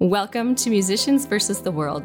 Welcome 0.00 0.54
to 0.54 0.70
Musicians 0.70 1.26
versus 1.26 1.60
the 1.60 1.70
World. 1.70 2.02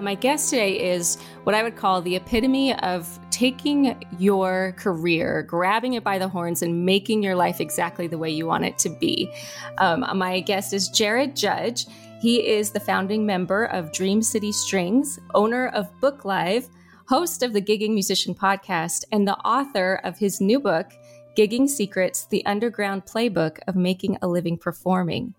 My 0.00 0.14
guest 0.14 0.50
today 0.50 0.78
is 0.92 1.20
what 1.42 1.56
I 1.56 1.64
would 1.64 1.74
call 1.74 2.00
the 2.00 2.14
epitome 2.14 2.78
of 2.78 3.18
taking 3.32 4.00
your 4.20 4.76
career, 4.78 5.42
grabbing 5.42 5.94
it 5.94 6.04
by 6.04 6.20
the 6.20 6.28
horns, 6.28 6.62
and 6.62 6.86
making 6.86 7.24
your 7.24 7.34
life 7.34 7.60
exactly 7.60 8.06
the 8.06 8.18
way 8.18 8.30
you 8.30 8.46
want 8.46 8.64
it 8.64 8.78
to 8.78 8.88
be. 8.88 9.28
Um, 9.78 10.06
my 10.16 10.38
guest 10.38 10.72
is 10.72 10.88
Jared 10.88 11.34
Judge. 11.34 11.86
He 12.20 12.36
is 12.48 12.70
the 12.70 12.78
founding 12.78 13.26
member 13.26 13.64
of 13.64 13.90
Dream 13.90 14.22
City 14.22 14.52
Strings, 14.52 15.18
owner 15.34 15.70
of 15.70 15.90
Book 16.00 16.24
Live, 16.24 16.68
host 17.08 17.42
of 17.42 17.52
the 17.52 17.60
Gigging 17.60 17.94
Musician 17.94 18.32
podcast, 18.32 19.02
and 19.10 19.26
the 19.26 19.36
author 19.38 20.00
of 20.04 20.18
his 20.18 20.40
new 20.40 20.60
book, 20.60 20.92
Gigging 21.36 21.66
Secrets 21.68 22.26
The 22.26 22.44
Underground 22.44 23.06
Playbook 23.06 23.58
of 23.66 23.74
Making 23.74 24.18
a 24.20 24.28
Living 24.28 24.58
Performing. 24.58 25.34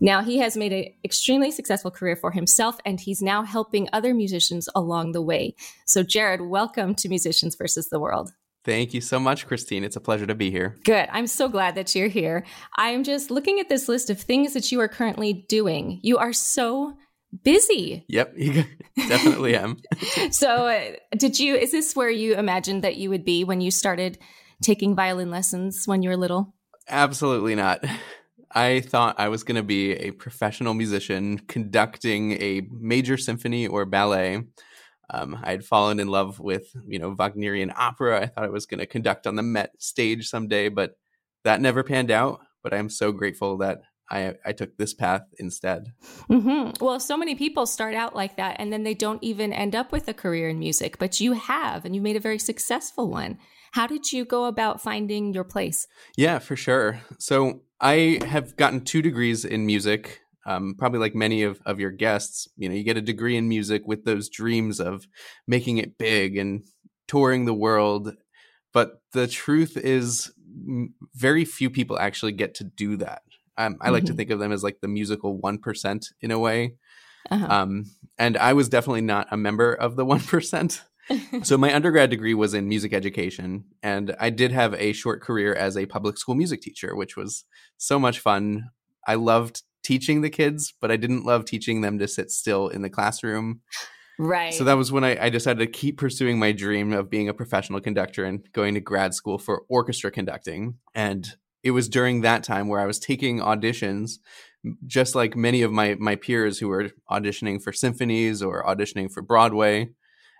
Now, 0.00 0.22
he 0.22 0.38
has 0.38 0.56
made 0.56 0.72
an 0.72 0.86
extremely 1.04 1.52
successful 1.52 1.90
career 1.92 2.16
for 2.16 2.32
himself, 2.32 2.78
and 2.84 3.00
he's 3.00 3.22
now 3.22 3.42
helping 3.42 3.88
other 3.92 4.14
musicians 4.14 4.68
along 4.74 5.12
the 5.12 5.22
way. 5.22 5.54
So, 5.86 6.02
Jared, 6.02 6.40
welcome 6.40 6.94
to 6.96 7.08
Musicians 7.08 7.54
versus 7.54 7.88
the 7.88 8.00
World. 8.00 8.32
Thank 8.64 8.92
you 8.94 9.00
so 9.00 9.20
much, 9.20 9.46
Christine. 9.46 9.84
It's 9.84 9.96
a 9.96 10.00
pleasure 10.00 10.26
to 10.26 10.34
be 10.34 10.50
here. 10.50 10.76
Good. 10.84 11.08
I'm 11.12 11.28
so 11.28 11.48
glad 11.48 11.76
that 11.76 11.94
you're 11.94 12.08
here. 12.08 12.44
I'm 12.76 13.04
just 13.04 13.30
looking 13.30 13.60
at 13.60 13.68
this 13.68 13.88
list 13.88 14.10
of 14.10 14.20
things 14.20 14.54
that 14.54 14.72
you 14.72 14.80
are 14.80 14.88
currently 14.88 15.44
doing. 15.48 16.00
You 16.02 16.18
are 16.18 16.32
so 16.32 16.96
busy. 17.44 18.04
Yep, 18.08 18.36
definitely 19.08 19.56
am. 19.56 19.76
so, 20.30 20.66
uh, 20.66 20.96
did 21.16 21.38
you, 21.38 21.54
is 21.54 21.70
this 21.70 21.94
where 21.94 22.10
you 22.10 22.34
imagined 22.34 22.82
that 22.82 22.96
you 22.96 23.08
would 23.10 23.24
be 23.24 23.44
when 23.44 23.60
you 23.60 23.70
started 23.70 24.18
taking 24.62 24.94
violin 24.94 25.30
lessons 25.30 25.82
when 25.86 26.02
you 26.02 26.10
were 26.10 26.16
little? 26.16 26.54
Absolutely 26.88 27.54
not. 27.54 27.84
I 28.52 28.80
thought 28.80 29.20
I 29.20 29.28
was 29.28 29.44
going 29.44 29.56
to 29.56 29.62
be 29.62 29.92
a 29.92 30.10
professional 30.12 30.72
musician 30.72 31.38
conducting 31.38 32.32
a 32.32 32.62
major 32.70 33.18
symphony 33.18 33.66
or 33.66 33.84
ballet. 33.84 34.42
Um, 35.10 35.38
I 35.42 35.50
had 35.50 35.64
fallen 35.64 36.00
in 36.00 36.08
love 36.08 36.40
with, 36.40 36.74
you 36.86 36.98
know, 36.98 37.14
Wagnerian 37.14 37.72
opera. 37.76 38.22
I 38.22 38.26
thought 38.26 38.44
I 38.44 38.48
was 38.48 38.66
going 38.66 38.80
to 38.80 38.86
conduct 38.86 39.26
on 39.26 39.36
the 39.36 39.42
Met 39.42 39.72
stage 39.78 40.28
someday, 40.28 40.70
but 40.70 40.98
that 41.44 41.60
never 41.60 41.82
panned 41.82 42.10
out. 42.10 42.40
But 42.62 42.74
I'm 42.74 42.90
so 42.90 43.12
grateful 43.12 43.58
that 43.58 43.82
I, 44.10 44.34
I 44.44 44.52
took 44.52 44.76
this 44.76 44.94
path 44.94 45.22
instead. 45.38 45.92
Mm-hmm. 46.30 46.84
Well, 46.84 47.00
so 47.00 47.16
many 47.16 47.34
people 47.34 47.66
start 47.66 47.94
out 47.94 48.16
like 48.16 48.36
that 48.36 48.56
and 48.58 48.72
then 48.72 48.82
they 48.82 48.94
don't 48.94 49.22
even 49.22 49.52
end 49.52 49.76
up 49.76 49.92
with 49.92 50.08
a 50.08 50.14
career 50.14 50.48
in 50.48 50.58
music, 50.58 50.98
but 50.98 51.20
you 51.20 51.34
have, 51.34 51.84
and 51.84 51.94
you 51.94 52.00
made 52.00 52.16
a 52.16 52.20
very 52.20 52.38
successful 52.38 53.10
one. 53.10 53.38
How 53.72 53.86
did 53.86 54.12
you 54.12 54.24
go 54.24 54.46
about 54.46 54.80
finding 54.80 55.32
your 55.32 55.44
place? 55.44 55.86
Yeah, 56.16 56.38
for 56.38 56.56
sure. 56.56 57.00
So 57.18 57.62
I 57.80 58.20
have 58.26 58.56
gotten 58.56 58.82
two 58.82 59.02
degrees 59.02 59.44
in 59.44 59.66
music. 59.66 60.20
Um, 60.46 60.74
probably 60.78 61.00
like 61.00 61.14
many 61.14 61.42
of, 61.42 61.60
of 61.66 61.78
your 61.78 61.90
guests, 61.90 62.48
you 62.56 62.68
know, 62.68 62.74
you 62.74 62.82
get 62.82 62.96
a 62.96 63.02
degree 63.02 63.36
in 63.36 63.48
music 63.48 63.86
with 63.86 64.04
those 64.04 64.30
dreams 64.30 64.80
of 64.80 65.06
making 65.46 65.76
it 65.76 65.98
big 65.98 66.38
and 66.38 66.64
touring 67.06 67.44
the 67.44 67.52
world. 67.52 68.14
But 68.72 69.02
the 69.12 69.26
truth 69.26 69.76
is, 69.76 70.32
very 71.14 71.44
few 71.44 71.70
people 71.70 71.98
actually 71.98 72.32
get 72.32 72.54
to 72.54 72.64
do 72.64 72.96
that. 72.96 73.22
Um, 73.56 73.76
I 73.80 73.90
like 73.90 74.04
mm-hmm. 74.04 74.12
to 74.12 74.16
think 74.16 74.30
of 74.30 74.38
them 74.38 74.52
as 74.52 74.62
like 74.62 74.80
the 74.80 74.88
musical 74.88 75.38
1% 75.38 76.06
in 76.20 76.30
a 76.30 76.38
way. 76.38 76.76
Uh-huh. 77.30 77.46
Um, 77.48 77.84
and 78.16 78.36
I 78.36 78.52
was 78.52 78.68
definitely 78.68 79.02
not 79.02 79.28
a 79.30 79.36
member 79.36 79.74
of 79.74 79.96
the 79.96 80.06
1% 80.06 80.80
so 81.42 81.56
my 81.56 81.74
undergrad 81.74 82.10
degree 82.10 82.34
was 82.34 82.54
in 82.54 82.68
music 82.68 82.92
education 82.92 83.64
and 83.82 84.14
i 84.20 84.30
did 84.30 84.52
have 84.52 84.74
a 84.74 84.92
short 84.92 85.20
career 85.20 85.54
as 85.54 85.76
a 85.76 85.86
public 85.86 86.18
school 86.18 86.34
music 86.34 86.60
teacher 86.60 86.94
which 86.94 87.16
was 87.16 87.44
so 87.76 87.98
much 87.98 88.18
fun. 88.18 88.70
I 89.06 89.14
loved 89.14 89.62
teaching 89.82 90.20
the 90.20 90.30
kids 90.30 90.74
but 90.80 90.90
i 90.90 90.96
didn't 90.96 91.24
love 91.24 91.44
teaching 91.44 91.80
them 91.80 91.98
to 91.98 92.08
sit 92.08 92.30
still 92.30 92.68
in 92.68 92.82
the 92.82 92.90
classroom. 92.90 93.60
Right. 94.20 94.52
so 94.52 94.64
that 94.64 94.76
was 94.76 94.90
when 94.90 95.04
I, 95.04 95.26
I 95.26 95.28
decided 95.30 95.60
to 95.60 95.70
keep 95.70 95.96
pursuing 95.96 96.40
my 96.40 96.50
dream 96.50 96.92
of 96.92 97.08
being 97.08 97.28
a 97.28 97.34
professional 97.34 97.80
conductor 97.80 98.24
and 98.24 98.44
going 98.52 98.74
to 98.74 98.80
grad 98.80 99.14
school 99.14 99.38
for 99.38 99.62
orchestra 99.68 100.10
conducting. 100.10 100.74
And 100.92 101.36
it 101.62 101.70
was 101.72 101.88
during 101.88 102.20
that 102.20 102.44
time 102.44 102.68
where 102.68 102.80
i 102.80 102.86
was 102.86 102.98
taking 102.98 103.40
auditions 103.40 104.18
just 104.86 105.14
like 105.14 105.36
many 105.36 105.62
of 105.62 105.72
my 105.72 105.94
my 105.98 106.16
peers 106.16 106.58
who 106.58 106.68
were 106.68 106.90
auditioning 107.10 107.62
for 107.62 107.72
symphonies 107.72 108.42
or 108.42 108.64
auditioning 108.64 109.10
for 109.12 109.22
broadway 109.22 109.88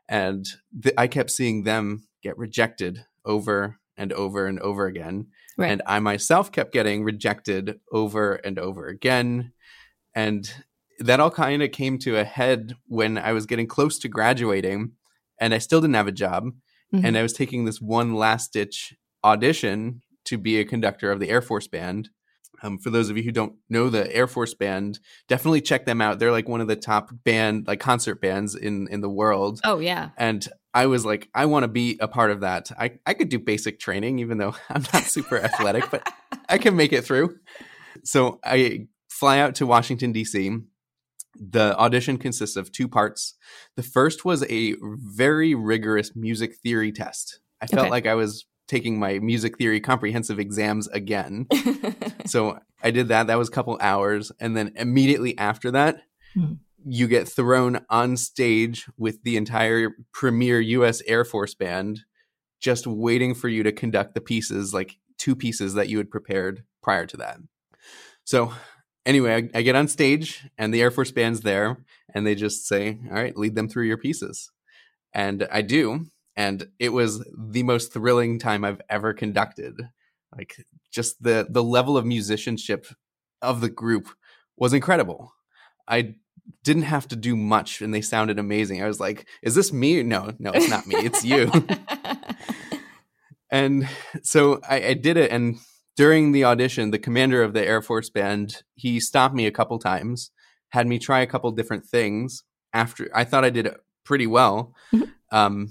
and 0.08 0.46
th- 0.82 0.94
I 0.96 1.06
kept 1.06 1.30
seeing 1.30 1.64
them 1.64 2.06
get 2.22 2.38
rejected 2.38 3.04
over 3.24 3.78
and 3.96 4.12
over 4.12 4.46
and 4.46 4.58
over 4.60 4.86
again. 4.86 5.26
Right. 5.56 5.70
And 5.70 5.82
I 5.86 5.98
myself 5.98 6.52
kept 6.52 6.72
getting 6.72 7.04
rejected 7.04 7.80
over 7.92 8.34
and 8.36 8.58
over 8.58 8.86
again. 8.86 9.52
And 10.14 10.50
that 11.00 11.20
all 11.20 11.30
kind 11.30 11.62
of 11.62 11.72
came 11.72 11.98
to 11.98 12.16
a 12.16 12.24
head 12.24 12.76
when 12.86 13.18
I 13.18 13.32
was 13.32 13.46
getting 13.46 13.66
close 13.66 13.98
to 14.00 14.08
graduating 14.08 14.92
and 15.40 15.54
I 15.54 15.58
still 15.58 15.80
didn't 15.80 15.94
have 15.94 16.08
a 16.08 16.12
job. 16.12 16.46
Mm-hmm. 16.94 17.04
And 17.04 17.18
I 17.18 17.22
was 17.22 17.32
taking 17.32 17.64
this 17.64 17.80
one 17.80 18.14
last 18.14 18.52
ditch 18.52 18.94
audition 19.22 20.02
to 20.24 20.38
be 20.38 20.58
a 20.58 20.64
conductor 20.64 21.10
of 21.10 21.20
the 21.20 21.28
Air 21.28 21.42
Force 21.42 21.66
Band. 21.66 22.10
Um, 22.62 22.78
for 22.78 22.90
those 22.90 23.10
of 23.10 23.16
you 23.16 23.22
who 23.22 23.32
don't 23.32 23.54
know 23.68 23.88
the 23.88 24.14
Air 24.14 24.26
Force 24.26 24.54
Band, 24.54 24.98
definitely 25.28 25.60
check 25.60 25.86
them 25.86 26.00
out. 26.00 26.18
They're 26.18 26.32
like 26.32 26.48
one 26.48 26.60
of 26.60 26.68
the 26.68 26.76
top 26.76 27.10
band, 27.24 27.66
like 27.66 27.80
concert 27.80 28.20
bands 28.20 28.54
in 28.54 28.88
in 28.88 29.00
the 29.00 29.08
world. 29.08 29.60
Oh 29.64 29.78
yeah. 29.78 30.10
And 30.16 30.46
I 30.74 30.86
was 30.86 31.04
like, 31.04 31.28
I 31.34 31.46
want 31.46 31.64
to 31.64 31.68
be 31.68 31.98
a 32.00 32.08
part 32.08 32.30
of 32.30 32.40
that. 32.40 32.70
I 32.78 32.98
I 33.06 33.14
could 33.14 33.28
do 33.28 33.38
basic 33.38 33.78
training, 33.78 34.18
even 34.18 34.38
though 34.38 34.54
I'm 34.68 34.84
not 34.92 35.04
super 35.04 35.38
athletic, 35.38 35.90
but 35.90 36.10
I 36.48 36.58
can 36.58 36.76
make 36.76 36.92
it 36.92 37.04
through. 37.04 37.36
So 38.04 38.40
I 38.44 38.86
fly 39.08 39.38
out 39.38 39.54
to 39.56 39.66
Washington 39.66 40.12
D.C. 40.12 40.58
The 41.40 41.76
audition 41.78 42.18
consists 42.18 42.56
of 42.56 42.72
two 42.72 42.88
parts. 42.88 43.34
The 43.76 43.82
first 43.82 44.24
was 44.24 44.44
a 44.44 44.74
very 44.80 45.54
rigorous 45.54 46.16
music 46.16 46.56
theory 46.56 46.90
test. 46.90 47.40
I 47.60 47.66
felt 47.66 47.82
okay. 47.82 47.90
like 47.90 48.06
I 48.06 48.14
was 48.14 48.46
taking 48.68 48.98
my 48.98 49.18
music 49.18 49.56
theory 49.58 49.80
comprehensive 49.80 50.38
exams 50.38 50.86
again. 50.88 51.46
so 52.26 52.60
I 52.82 52.90
did 52.90 53.08
that. 53.08 53.26
That 53.26 53.38
was 53.38 53.48
a 53.48 53.52
couple 53.52 53.76
hours. 53.80 54.30
And 54.38 54.56
then 54.56 54.72
immediately 54.76 55.36
after 55.36 55.70
that, 55.72 56.02
mm-hmm. 56.36 56.54
you 56.84 57.08
get 57.08 57.28
thrown 57.28 57.84
on 57.90 58.16
stage 58.16 58.86
with 58.96 59.22
the 59.24 59.36
entire 59.36 59.90
premier 60.12 60.60
US 60.60 61.02
Air 61.06 61.24
Force 61.24 61.54
Band 61.54 62.00
just 62.60 62.86
waiting 62.86 63.34
for 63.34 63.48
you 63.48 63.62
to 63.62 63.72
conduct 63.72 64.14
the 64.14 64.20
pieces, 64.20 64.74
like 64.74 64.98
two 65.16 65.34
pieces 65.34 65.74
that 65.74 65.88
you 65.88 65.98
had 65.98 66.10
prepared 66.10 66.64
prior 66.82 67.06
to 67.06 67.16
that. 67.16 67.38
So 68.24 68.52
anyway, 69.06 69.48
I, 69.54 69.58
I 69.58 69.62
get 69.62 69.76
on 69.76 69.88
stage 69.88 70.46
and 70.58 70.74
the 70.74 70.82
Air 70.82 70.90
Force 70.90 71.10
Band's 71.10 71.40
there 71.40 71.84
and 72.14 72.26
they 72.26 72.34
just 72.34 72.66
say, 72.66 72.98
all 73.08 73.14
right, 73.14 73.36
lead 73.36 73.54
them 73.54 73.68
through 73.68 73.84
your 73.84 73.96
pieces. 73.96 74.50
And 75.14 75.48
I 75.50 75.62
do 75.62 76.06
and 76.38 76.68
it 76.78 76.90
was 76.90 77.22
the 77.36 77.64
most 77.64 77.92
thrilling 77.92 78.38
time 78.38 78.64
I've 78.64 78.80
ever 78.88 79.12
conducted. 79.12 79.76
Like 80.34 80.54
just 80.90 81.20
the 81.20 81.46
the 81.50 81.64
level 81.64 81.98
of 81.98 82.06
musicianship 82.06 82.86
of 83.42 83.60
the 83.60 83.68
group 83.68 84.08
was 84.56 84.72
incredible. 84.72 85.32
I 85.88 86.14
didn't 86.62 86.84
have 86.84 87.08
to 87.08 87.16
do 87.16 87.34
much 87.34 87.82
and 87.82 87.92
they 87.92 88.00
sounded 88.00 88.38
amazing. 88.38 88.82
I 88.82 88.86
was 88.86 89.00
like, 89.00 89.26
is 89.42 89.56
this 89.56 89.72
me? 89.72 90.02
No, 90.04 90.32
no, 90.38 90.52
it's 90.52 90.70
not 90.70 90.86
me. 90.86 90.94
It's 90.96 91.24
you. 91.24 91.50
and 93.50 93.88
so 94.22 94.60
I, 94.68 94.88
I, 94.88 94.94
did 94.94 95.16
it. 95.16 95.30
And 95.30 95.56
during 95.96 96.32
the 96.32 96.44
audition, 96.44 96.90
the 96.90 96.98
commander 96.98 97.42
of 97.42 97.52
the 97.52 97.66
Air 97.66 97.82
Force 97.82 98.08
Band, 98.08 98.62
he 98.76 98.98
stopped 98.98 99.34
me 99.34 99.46
a 99.46 99.50
couple 99.50 99.78
times, 99.78 100.30
had 100.70 100.86
me 100.86 100.98
try 100.98 101.20
a 101.20 101.26
couple 101.26 101.50
different 101.50 101.84
things 101.84 102.44
after 102.72 103.10
I 103.14 103.24
thought 103.24 103.44
I 103.44 103.50
did 103.50 103.66
it 103.66 103.76
pretty 104.04 104.26
well. 104.26 104.72
Mm-hmm. 104.94 105.10
Um, 105.30 105.68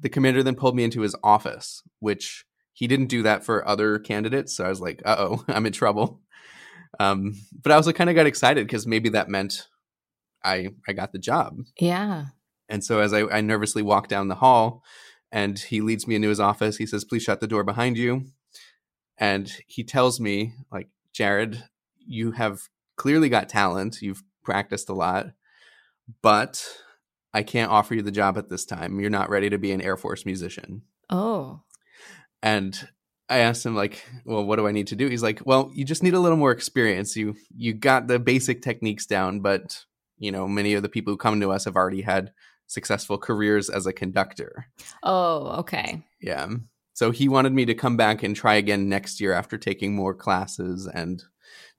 the 0.00 0.08
commander 0.08 0.42
then 0.42 0.54
pulled 0.54 0.76
me 0.76 0.84
into 0.84 1.02
his 1.02 1.16
office, 1.22 1.82
which 1.98 2.44
he 2.72 2.86
didn't 2.86 3.06
do 3.06 3.22
that 3.22 3.44
for 3.44 3.66
other 3.66 3.98
candidates. 3.98 4.56
So 4.56 4.64
I 4.64 4.68
was 4.68 4.80
like, 4.80 5.02
uh 5.04 5.16
oh, 5.18 5.44
I'm 5.48 5.66
in 5.66 5.72
trouble. 5.72 6.20
Um, 6.98 7.34
but 7.62 7.72
I 7.72 7.76
also 7.76 7.92
kind 7.92 8.10
of 8.10 8.16
got 8.16 8.26
excited 8.26 8.66
because 8.66 8.86
maybe 8.86 9.10
that 9.10 9.28
meant 9.28 9.68
I 10.44 10.70
I 10.88 10.92
got 10.92 11.12
the 11.12 11.18
job. 11.18 11.58
Yeah. 11.78 12.26
And 12.68 12.84
so 12.84 13.00
as 13.00 13.12
I, 13.12 13.22
I 13.26 13.40
nervously 13.40 13.82
walk 13.82 14.08
down 14.08 14.28
the 14.28 14.36
hall 14.36 14.82
and 15.32 15.58
he 15.58 15.80
leads 15.80 16.06
me 16.06 16.14
into 16.14 16.28
his 16.28 16.40
office, 16.40 16.76
he 16.76 16.86
says, 16.86 17.04
please 17.04 17.22
shut 17.22 17.40
the 17.40 17.48
door 17.48 17.64
behind 17.64 17.98
you. 17.98 18.26
And 19.18 19.52
he 19.66 19.84
tells 19.84 20.20
me, 20.20 20.54
like, 20.72 20.88
Jared, 21.12 21.64
you 21.98 22.32
have 22.32 22.60
clearly 22.96 23.28
got 23.28 23.48
talent. 23.48 24.00
You've 24.00 24.22
practiced 24.44 24.88
a 24.88 24.94
lot, 24.94 25.26
but 26.22 26.64
I 27.32 27.42
can't 27.42 27.70
offer 27.70 27.94
you 27.94 28.02
the 28.02 28.10
job 28.10 28.36
at 28.38 28.48
this 28.48 28.64
time. 28.64 29.00
You're 29.00 29.10
not 29.10 29.30
ready 29.30 29.50
to 29.50 29.58
be 29.58 29.72
an 29.72 29.80
Air 29.80 29.96
Force 29.96 30.26
musician. 30.26 30.82
Oh. 31.08 31.62
And 32.42 32.78
I 33.28 33.38
asked 33.38 33.64
him 33.64 33.76
like, 33.76 34.04
"Well, 34.24 34.44
what 34.44 34.56
do 34.56 34.66
I 34.66 34.72
need 34.72 34.88
to 34.88 34.96
do?" 34.96 35.08
He's 35.08 35.22
like, 35.22 35.40
"Well, 35.44 35.70
you 35.72 35.84
just 35.84 36.02
need 36.02 36.14
a 36.14 36.20
little 36.20 36.38
more 36.38 36.50
experience. 36.50 37.16
You 37.16 37.36
you 37.56 37.72
got 37.74 38.08
the 38.08 38.18
basic 38.18 38.62
techniques 38.62 39.06
down, 39.06 39.40
but 39.40 39.84
you 40.18 40.32
know, 40.32 40.48
many 40.48 40.74
of 40.74 40.82
the 40.82 40.88
people 40.88 41.12
who 41.12 41.16
come 41.16 41.40
to 41.40 41.52
us 41.52 41.64
have 41.64 41.76
already 41.76 42.02
had 42.02 42.32
successful 42.66 43.18
careers 43.18 43.70
as 43.70 43.86
a 43.86 43.92
conductor." 43.92 44.66
Oh, 45.02 45.60
okay. 45.60 46.02
Yeah. 46.20 46.48
So 46.92 47.12
he 47.12 47.28
wanted 47.28 47.52
me 47.52 47.64
to 47.66 47.74
come 47.74 47.96
back 47.96 48.22
and 48.22 48.34
try 48.34 48.54
again 48.54 48.88
next 48.88 49.20
year 49.20 49.32
after 49.32 49.56
taking 49.56 49.94
more 49.94 50.12
classes 50.12 50.86
and 50.86 51.22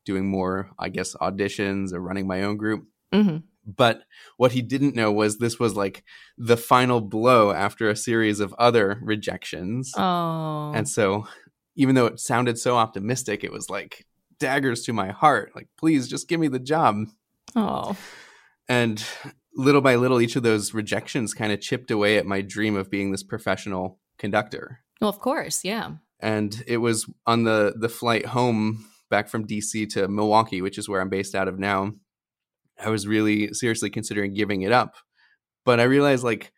doing 0.05 0.27
more, 0.27 0.71
I 0.79 0.89
guess, 0.89 1.15
auditions 1.15 1.93
or 1.93 1.99
running 1.99 2.27
my 2.27 2.43
own 2.43 2.57
group. 2.57 2.85
Mm-hmm. 3.13 3.37
But 3.65 4.03
what 4.37 4.53
he 4.53 4.61
didn't 4.61 4.95
know 4.95 5.11
was 5.11 5.37
this 5.37 5.59
was 5.59 5.75
like 5.75 6.03
the 6.37 6.57
final 6.57 6.99
blow 6.99 7.51
after 7.51 7.89
a 7.89 7.95
series 7.95 8.39
of 8.39 8.53
other 8.57 8.99
rejections. 9.03 9.91
Oh. 9.95 10.71
And 10.73 10.89
so, 10.89 11.27
even 11.75 11.95
though 11.95 12.07
it 12.07 12.19
sounded 12.19 12.57
so 12.57 12.75
optimistic, 12.75 13.43
it 13.43 13.51
was 13.51 13.69
like 13.69 14.05
daggers 14.39 14.83
to 14.83 14.93
my 14.93 15.09
heart. 15.09 15.51
Like, 15.55 15.67
please 15.77 16.07
just 16.07 16.27
give 16.27 16.39
me 16.39 16.47
the 16.47 16.59
job. 16.59 17.05
Oh. 17.55 17.95
And 18.67 19.03
little 19.55 19.81
by 19.81 19.95
little, 19.95 20.21
each 20.21 20.35
of 20.35 20.43
those 20.43 20.73
rejections 20.73 21.33
kind 21.33 21.51
of 21.51 21.61
chipped 21.61 21.91
away 21.91 22.17
at 22.17 22.25
my 22.25 22.41
dream 22.41 22.75
of 22.75 22.89
being 22.89 23.11
this 23.11 23.23
professional 23.23 23.99
conductor. 24.17 24.79
Well, 24.99 25.09
of 25.09 25.19
course, 25.19 25.63
yeah. 25.63 25.91
And 26.19 26.63
it 26.67 26.77
was 26.77 27.09
on 27.25 27.43
the 27.43 27.73
the 27.75 27.89
flight 27.89 28.27
home 28.27 28.85
back 29.09 29.27
from 29.29 29.45
DC 29.45 29.89
to 29.93 30.07
Milwaukee, 30.07 30.61
which 30.61 30.77
is 30.77 30.87
where 30.87 31.01
I'm 31.01 31.09
based 31.09 31.35
out 31.35 31.47
of 31.47 31.59
now. 31.59 31.93
I 32.83 32.89
was 32.89 33.07
really 33.07 33.53
seriously 33.53 33.89
considering 33.89 34.33
giving 34.33 34.61
it 34.63 34.71
up. 34.71 34.95
But 35.65 35.79
I 35.79 35.83
realized 35.83 36.23
like 36.23 36.51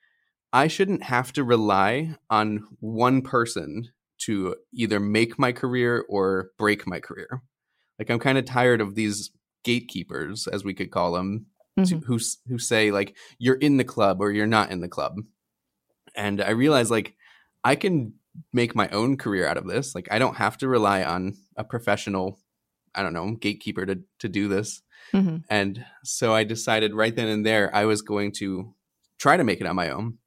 I 0.54 0.68
shouldn't 0.68 1.04
have 1.04 1.34
to 1.34 1.44
rely 1.44 2.16
on 2.30 2.68
one 2.80 3.22
person 3.22 3.90
to 4.20 4.56
either 4.72 5.00
make 5.00 5.40
my 5.40 5.52
career 5.52 6.06
or 6.08 6.52
break 6.58 6.88
my 6.88 7.00
career. 7.00 7.42
Like 8.00 8.10
I'm 8.10 8.20
kind 8.20 8.38
of 8.38 8.46
tired 8.46 8.80
of 8.80 8.96
these 8.96 9.32
gatekeepers, 9.64 10.48
as 10.48 10.64
we 10.64 10.74
could 10.74 10.92
call 10.92 11.14
them, 11.14 11.48
mm-hmm. 11.78 12.00
to, 12.00 12.06
who 12.06 12.20
who 12.48 12.60
say 12.60 12.92
like 12.92 13.18
you're 13.40 13.56
in 13.56 13.78
the 13.78 13.84
club 13.84 14.22
or 14.22 14.32
you're 14.32 14.48
not 14.48 14.72
in 14.72 14.82
the 14.82 14.88
club. 14.88 15.18
And 16.16 16.40
I 16.40 16.52
realized 16.52 16.92
like 16.92 17.16
I 17.64 17.76
can 17.76 18.14
make 18.52 18.76
my 18.76 18.88
own 18.90 19.18
career 19.18 19.48
out 19.48 19.58
of 19.58 19.68
this. 19.68 19.96
Like 19.96 20.08
I 20.12 20.20
don't 20.20 20.38
have 20.38 20.58
to 20.60 20.68
rely 20.68 21.04
on 21.04 21.36
a 21.58 21.64
professional, 21.64 22.40
I 22.94 23.02
don't 23.02 23.14
know, 23.14 23.32
gatekeeper 23.32 23.86
to 23.88 24.00
to 24.20 24.30
do 24.30 24.48
this. 24.48 24.83
Mm-hmm. 25.14 25.38
And 25.50 25.86
so 26.04 26.34
I 26.34 26.44
decided 26.44 26.94
right 26.94 27.16
then 27.16 27.28
and 27.28 27.46
there 27.46 27.74
I 27.76 27.86
was 27.86 28.02
going 28.02 28.32
to 28.40 28.74
try 29.20 29.38
to 29.38 29.44
make 29.44 29.62
it 29.62 29.68
on 29.68 29.76
my 29.76 29.90
own. 29.90 30.18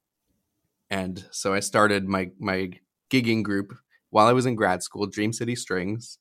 And 0.89 1.25
so 1.31 1.53
I 1.53 1.59
started 1.59 2.07
my 2.07 2.31
my 2.39 2.71
gigging 3.11 3.43
group 3.43 3.73
while 4.09 4.27
I 4.27 4.33
was 4.33 4.45
in 4.45 4.55
grad 4.55 4.83
school, 4.83 5.05
Dream 5.05 5.33
City 5.33 5.55
Strings, 5.55 6.19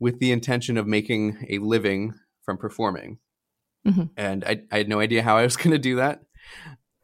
with 0.00 0.18
the 0.18 0.32
intention 0.32 0.78
of 0.78 0.86
making 0.86 1.46
a 1.50 1.58
living 1.58 2.14
from 2.42 2.56
performing. 2.56 3.18
Mm-hmm. 3.86 4.04
And 4.16 4.44
I, 4.44 4.62
I 4.70 4.78
had 4.78 4.88
no 4.88 5.00
idea 5.00 5.22
how 5.22 5.36
I 5.36 5.42
was 5.42 5.56
going 5.58 5.72
to 5.72 5.78
do 5.78 5.96
that. 5.96 6.22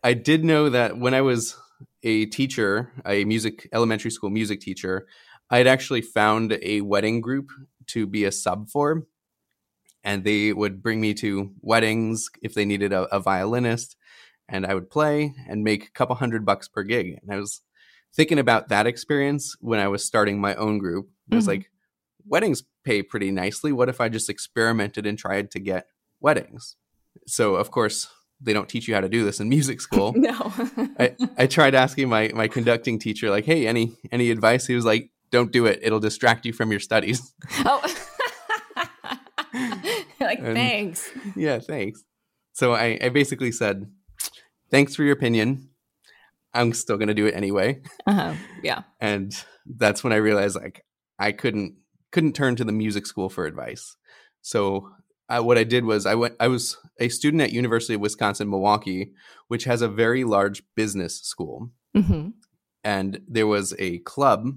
I 0.03 0.15
did 0.15 0.45
know 0.45 0.71
that 0.71 0.99
when 0.99 1.15
I 1.15 1.21
was 1.21 1.57
a 2.03 2.27
teacher, 2.27 2.93
a 3.05 3.25
music 3.25 3.69
elementary 3.73 4.11
school 4.11 4.31
music 4.31 4.61
teacher, 4.61 5.07
I 5.51 5.59
had 5.59 5.67
actually 5.67 6.03
found 6.03 6.59
a 6.63 6.81
wedding 6.83 7.21
group 7.21 7.51
to 7.89 8.07
be 8.07 8.25
a 8.25 8.33
sub 8.33 8.69
for 8.69 9.05
and 10.09 10.25
they 10.25 10.55
would 10.55 10.83
bring 10.83 11.03
me 11.03 11.13
to 11.13 11.53
weddings 11.61 12.31
if 12.41 12.55
they 12.55 12.65
needed 12.65 12.95
a, 12.95 13.03
a 13.15 13.21
violinist 13.21 13.95
and 14.49 14.65
I 14.65 14.73
would 14.73 14.89
play 14.89 15.35
and 15.47 15.63
make 15.63 15.85
a 15.85 15.91
couple 15.91 16.17
hundred 16.17 16.47
bucks 16.47 16.67
per 16.67 16.83
gig. 16.83 17.19
And 17.21 17.31
I 17.31 17.37
was 17.37 17.61
thinking 18.17 18.39
about 18.39 18.71
that 18.71 18.87
experience 18.87 19.55
when 19.61 19.81
I 19.81 19.89
was 19.89 20.03
starting 20.03 20.41
my 20.41 20.55
own 20.55 20.79
group. 20.79 21.11
I 21.31 21.35
was 21.35 21.45
mm-hmm. 21.45 21.51
like, 21.51 21.71
weddings 22.27 22.63
pay 22.85 23.03
pretty 23.03 23.31
nicely. 23.31 23.71
What 23.71 23.91
if 23.91 24.01
I 24.01 24.09
just 24.09 24.31
experimented 24.31 25.05
and 25.05 25.19
tried 25.19 25.51
to 25.51 25.59
get 25.59 25.89
weddings? 26.21 26.77
So, 27.27 27.57
of 27.57 27.71
course, 27.71 28.09
they 28.41 28.55
don't 28.55 28.69
teach 28.69 28.89
you 28.89 28.95
how 28.95 29.03
to 29.03 29.11
do 29.11 29.27
this 29.27 29.41
in 29.41 29.51
music 29.51 29.79
school. 29.83 30.15
no. 30.17 30.33
I, 30.99 31.17
I 31.37 31.47
tried 31.47 31.75
asking 31.75 32.09
my, 32.09 32.31
my 32.35 32.49
conducting 32.49 32.99
teacher, 32.99 33.29
like, 33.29 33.45
hey, 33.45 33.67
any 33.67 33.95
any 34.11 34.31
advice? 34.31 34.67
He 34.67 34.75
was 34.75 34.87
like, 34.87 35.11
don't 35.31 35.53
do 35.53 35.67
it. 35.67 35.81
It'll 35.83 36.01
distract 36.01 36.47
you 36.47 36.55
from 36.55 36.71
your 36.71 36.81
studies. 36.81 37.35
Oh. 37.67 37.85
like, 40.29 40.39
and, 40.41 40.55
thanks. 40.55 41.11
Yeah, 41.37 41.59
thanks. 41.59 42.05
So 42.53 42.73
I, 42.75 42.99
I 43.01 43.09
basically 43.09 43.53
said, 43.53 43.91
thanks 44.71 44.95
for 44.95 45.03
your 45.03 45.13
opinion. 45.13 45.71
I'm 46.55 46.73
still 46.73 46.97
going 46.97 47.09
to 47.09 47.15
do 47.15 47.27
it 47.27 47.35
anyway. 47.35 47.81
Uh-huh. 48.07 48.35
Yeah. 48.63 48.83
and 49.01 49.33
that's 49.77 50.03
when 50.03 50.13
I 50.13 50.17
realized 50.17 50.57
like 50.57 50.85
I 51.19 51.33
couldn't 51.33 51.77
couldn't 52.11 52.33
turn 52.33 52.57
to 52.57 52.65
the 52.65 52.73
music 52.73 53.07
school 53.07 53.29
for 53.29 53.45
advice. 53.45 53.97
So 54.41 54.91
I, 55.29 55.41
what 55.41 55.59
I 55.59 55.65
did 55.65 55.85
was 55.85 56.07
I 56.07 56.15
went. 56.15 56.35
I 56.41 56.49
was 56.49 56.79
a 56.99 57.09
student 57.11 57.43
at 57.43 57.53
University 57.53 57.95
of 57.95 58.01
Wisconsin 58.01 58.49
Milwaukee, 58.49 59.13
which 59.49 59.65
has 59.65 59.83
a 59.83 59.89
very 59.89 60.25
large 60.25 60.63
business 60.75 61.21
school, 61.21 61.71
mm-hmm. 61.95 62.31
and 62.83 63.21
there 63.29 63.47
was 63.47 63.75
a 63.79 63.99
club 64.01 64.49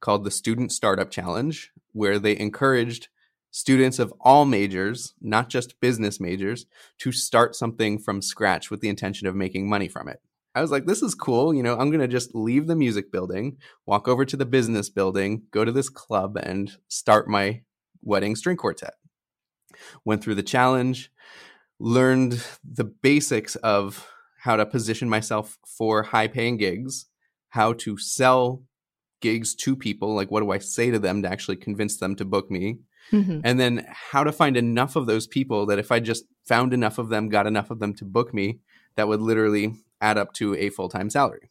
called 0.00 0.24
the 0.24 0.30
Student 0.30 0.72
Startup 0.72 1.10
Challenge 1.10 1.70
where 1.92 2.18
they 2.18 2.36
encouraged 2.36 3.08
students 3.50 3.98
of 3.98 4.12
all 4.20 4.44
majors, 4.44 5.14
not 5.20 5.48
just 5.48 5.80
business 5.80 6.20
majors, 6.20 6.66
to 6.98 7.12
start 7.12 7.54
something 7.54 7.98
from 7.98 8.22
scratch 8.22 8.70
with 8.70 8.80
the 8.80 8.88
intention 8.88 9.26
of 9.26 9.34
making 9.34 9.68
money 9.68 9.88
from 9.88 10.08
it. 10.08 10.20
I 10.54 10.60
was 10.60 10.70
like, 10.70 10.86
this 10.86 11.02
is 11.02 11.14
cool. 11.14 11.54
You 11.54 11.62
know, 11.62 11.78
I'm 11.78 11.90
going 11.90 12.00
to 12.00 12.08
just 12.08 12.34
leave 12.34 12.66
the 12.66 12.76
music 12.76 13.12
building, 13.12 13.58
walk 13.86 14.08
over 14.08 14.24
to 14.24 14.36
the 14.36 14.46
business 14.46 14.90
building, 14.90 15.42
go 15.50 15.64
to 15.64 15.72
this 15.72 15.88
club, 15.88 16.36
and 16.36 16.72
start 16.88 17.28
my 17.28 17.62
wedding 18.02 18.34
string 18.34 18.56
quartet. 18.56 18.94
Went 20.04 20.22
through 20.22 20.34
the 20.34 20.42
challenge, 20.42 21.12
learned 21.78 22.44
the 22.64 22.84
basics 22.84 23.56
of 23.56 24.08
how 24.40 24.56
to 24.56 24.66
position 24.66 25.08
myself 25.08 25.58
for 25.66 26.02
high 26.02 26.26
paying 26.26 26.56
gigs, 26.56 27.06
how 27.50 27.72
to 27.74 27.98
sell 27.98 28.62
gigs 29.20 29.54
to 29.54 29.76
people. 29.76 30.14
Like, 30.14 30.30
what 30.30 30.40
do 30.40 30.50
I 30.50 30.58
say 30.58 30.90
to 30.90 30.98
them 30.98 31.22
to 31.22 31.30
actually 31.30 31.56
convince 31.56 31.98
them 31.98 32.16
to 32.16 32.24
book 32.24 32.50
me? 32.50 32.78
Mm-hmm. 33.12 33.40
And 33.44 33.58
then 33.58 33.86
how 33.88 34.24
to 34.24 34.32
find 34.32 34.56
enough 34.56 34.96
of 34.96 35.06
those 35.06 35.26
people 35.26 35.66
that 35.66 35.78
if 35.78 35.90
I 35.90 36.00
just 36.00 36.24
found 36.46 36.74
enough 36.74 36.98
of 36.98 37.08
them, 37.08 37.28
got 37.28 37.46
enough 37.46 37.70
of 37.70 37.78
them 37.78 37.94
to 37.94 38.04
book 38.04 38.34
me, 38.34 38.60
that 38.96 39.08
would 39.08 39.20
literally 39.20 39.74
add 40.00 40.18
up 40.18 40.32
to 40.34 40.54
a 40.56 40.70
full 40.70 40.88
time 40.88 41.10
salary. 41.10 41.50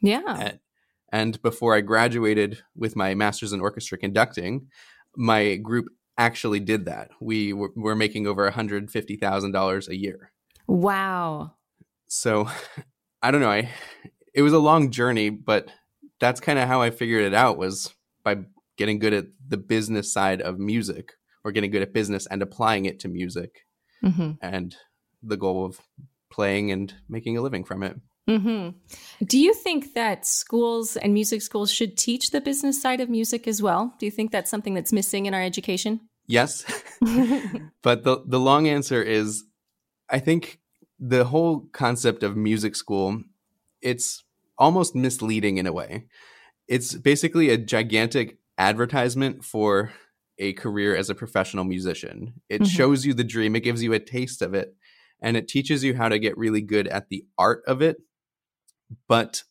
Yeah. 0.00 0.36
And, 0.38 0.58
and 1.10 1.42
before 1.42 1.74
I 1.74 1.80
graduated 1.80 2.62
with 2.76 2.96
my 2.96 3.14
master's 3.14 3.52
in 3.52 3.60
orchestra 3.60 3.98
conducting, 3.98 4.68
my 5.16 5.56
group 5.56 5.86
actually 6.16 6.60
did 6.60 6.84
that. 6.86 7.10
We 7.20 7.52
were, 7.52 7.70
were 7.76 7.96
making 7.96 8.26
over 8.26 8.50
$150,000 8.50 9.88
a 9.88 9.96
year. 9.96 10.32
Wow. 10.66 11.52
So 12.08 12.48
I 13.22 13.30
don't 13.30 13.40
know. 13.40 13.50
I, 13.50 13.70
it 14.34 14.42
was 14.42 14.52
a 14.52 14.58
long 14.58 14.90
journey, 14.90 15.30
but 15.30 15.68
that's 16.20 16.40
kind 16.40 16.58
of 16.58 16.68
how 16.68 16.82
I 16.82 16.90
figured 16.90 17.24
it 17.24 17.34
out 17.34 17.58
was 17.58 17.94
by 18.22 18.38
getting 18.78 18.98
good 18.98 19.12
at 19.12 19.26
the 19.46 19.58
business 19.58 20.12
side 20.12 20.40
of 20.40 20.58
music 20.58 21.12
or 21.44 21.52
getting 21.52 21.70
good 21.70 21.82
at 21.82 21.92
business 21.92 22.26
and 22.26 22.40
applying 22.40 22.86
it 22.86 23.00
to 23.00 23.08
music 23.08 23.66
mm-hmm. 24.02 24.32
and 24.40 24.76
the 25.22 25.36
goal 25.36 25.66
of 25.66 25.80
playing 26.30 26.70
and 26.70 26.94
making 27.08 27.36
a 27.36 27.42
living 27.42 27.64
from 27.64 27.82
it. 27.82 27.96
Mm-hmm. 28.28 29.24
Do 29.24 29.38
you 29.38 29.54
think 29.54 29.94
that 29.94 30.26
schools 30.26 30.96
and 30.96 31.14
music 31.14 31.40
schools 31.42 31.72
should 31.72 31.96
teach 31.96 32.30
the 32.30 32.40
business 32.40 32.80
side 32.80 33.00
of 33.00 33.08
music 33.08 33.48
as 33.48 33.62
well? 33.62 33.94
Do 33.98 34.06
you 34.06 34.12
think 34.12 34.32
that's 34.32 34.50
something 34.50 34.74
that's 34.74 34.92
missing 34.92 35.26
in 35.26 35.34
our 35.34 35.42
education? 35.42 36.00
Yes. 36.26 36.64
but 37.82 38.04
the, 38.04 38.22
the 38.26 38.38
long 38.38 38.68
answer 38.68 39.02
is 39.02 39.44
I 40.10 40.18
think 40.18 40.60
the 41.00 41.24
whole 41.24 41.68
concept 41.72 42.22
of 42.22 42.36
music 42.36 42.76
school, 42.76 43.22
it's 43.80 44.24
almost 44.58 44.94
misleading 44.94 45.58
in 45.58 45.66
a 45.66 45.72
way. 45.72 46.06
It's 46.66 46.94
basically 46.94 47.48
a 47.48 47.56
gigantic 47.56 48.37
advertisement 48.58 49.44
for 49.44 49.92
a 50.38 50.52
career 50.52 50.96
as 50.96 51.10
a 51.10 51.14
professional 51.14 51.64
musician. 51.64 52.34
It 52.48 52.62
mm-hmm. 52.62 52.68
shows 52.68 53.06
you 53.06 53.14
the 53.14 53.24
dream, 53.24 53.56
it 53.56 53.60
gives 53.60 53.82
you 53.82 53.92
a 53.92 53.98
taste 53.98 54.42
of 54.42 54.54
it, 54.54 54.74
and 55.20 55.36
it 55.36 55.48
teaches 55.48 55.82
you 55.82 55.96
how 55.96 56.08
to 56.08 56.18
get 56.18 56.36
really 56.36 56.60
good 56.60 56.86
at 56.88 57.08
the 57.08 57.24
art 57.36 57.62
of 57.66 57.82
it. 57.82 57.98
But 59.08 59.44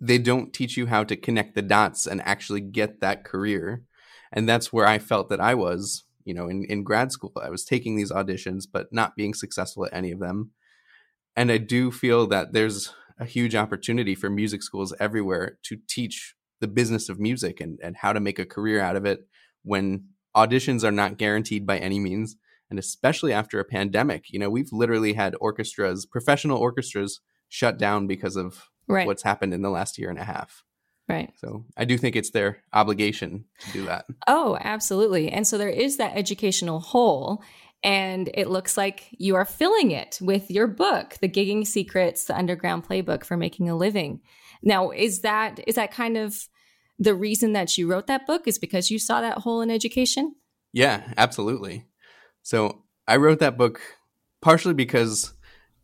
they 0.00 0.18
don't 0.18 0.52
teach 0.52 0.76
you 0.76 0.86
how 0.86 1.04
to 1.04 1.16
connect 1.16 1.54
the 1.54 1.62
dots 1.62 2.06
and 2.06 2.20
actually 2.22 2.60
get 2.60 3.00
that 3.00 3.24
career. 3.24 3.82
And 4.32 4.48
that's 4.48 4.72
where 4.72 4.86
I 4.86 4.98
felt 4.98 5.28
that 5.28 5.40
I 5.40 5.54
was, 5.54 6.04
you 6.24 6.34
know, 6.34 6.48
in, 6.48 6.64
in 6.64 6.82
grad 6.82 7.12
school. 7.12 7.32
I 7.42 7.48
was 7.48 7.64
taking 7.64 7.96
these 7.96 8.10
auditions, 8.10 8.64
but 8.70 8.92
not 8.92 9.16
being 9.16 9.34
successful 9.34 9.86
at 9.86 9.94
any 9.94 10.10
of 10.10 10.18
them. 10.18 10.50
And 11.36 11.50
I 11.50 11.58
do 11.58 11.90
feel 11.90 12.26
that 12.28 12.52
there's 12.52 12.92
a 13.18 13.24
huge 13.24 13.54
opportunity 13.54 14.14
for 14.14 14.28
music 14.28 14.62
schools 14.62 14.92
everywhere 14.98 15.58
to 15.62 15.78
teach 15.88 16.33
the 16.60 16.68
business 16.68 17.08
of 17.08 17.18
music 17.18 17.60
and, 17.60 17.78
and 17.82 17.96
how 17.96 18.12
to 18.12 18.20
make 18.20 18.38
a 18.38 18.46
career 18.46 18.80
out 18.80 18.96
of 18.96 19.04
it 19.04 19.26
when 19.62 20.04
auditions 20.36 20.84
are 20.84 20.92
not 20.92 21.18
guaranteed 21.18 21.66
by 21.66 21.78
any 21.78 21.98
means. 21.98 22.36
And 22.70 22.78
especially 22.78 23.32
after 23.32 23.60
a 23.60 23.64
pandemic, 23.64 24.30
you 24.30 24.38
know, 24.38 24.50
we've 24.50 24.72
literally 24.72 25.12
had 25.12 25.36
orchestras, 25.40 26.06
professional 26.06 26.58
orchestras, 26.58 27.20
shut 27.48 27.78
down 27.78 28.06
because 28.06 28.36
of 28.36 28.68
right. 28.88 29.06
what's 29.06 29.22
happened 29.22 29.54
in 29.54 29.62
the 29.62 29.70
last 29.70 29.98
year 29.98 30.10
and 30.10 30.18
a 30.18 30.24
half. 30.24 30.64
Right. 31.08 31.30
So 31.36 31.66
I 31.76 31.84
do 31.84 31.98
think 31.98 32.16
it's 32.16 32.30
their 32.30 32.62
obligation 32.72 33.44
to 33.60 33.72
do 33.72 33.84
that. 33.84 34.06
Oh, 34.26 34.56
absolutely. 34.60 35.30
And 35.30 35.46
so 35.46 35.58
there 35.58 35.68
is 35.68 35.98
that 35.98 36.16
educational 36.16 36.80
hole. 36.80 37.42
And 37.82 38.30
it 38.32 38.48
looks 38.48 38.78
like 38.78 39.08
you 39.12 39.34
are 39.34 39.44
filling 39.44 39.90
it 39.90 40.18
with 40.22 40.50
your 40.50 40.66
book, 40.66 41.18
The 41.20 41.28
Gigging 41.28 41.66
Secrets, 41.66 42.24
the 42.24 42.36
Underground 42.36 42.88
Playbook 42.88 43.24
for 43.24 43.36
Making 43.36 43.68
a 43.68 43.76
Living. 43.76 44.22
Now, 44.64 44.90
is 44.90 45.20
that 45.20 45.60
is 45.66 45.76
that 45.76 45.92
kind 45.92 46.16
of 46.16 46.48
the 46.98 47.14
reason 47.14 47.52
that 47.52 47.76
you 47.76 47.88
wrote 47.88 48.06
that 48.06 48.26
book 48.26 48.46
is 48.46 48.58
because 48.58 48.90
you 48.90 48.98
saw 48.98 49.20
that 49.20 49.38
hole 49.38 49.60
in 49.60 49.70
education? 49.70 50.34
Yeah, 50.72 51.02
absolutely. 51.16 51.86
So 52.42 52.82
I 53.06 53.16
wrote 53.16 53.40
that 53.40 53.58
book 53.58 53.80
partially 54.40 54.74
because, 54.74 55.34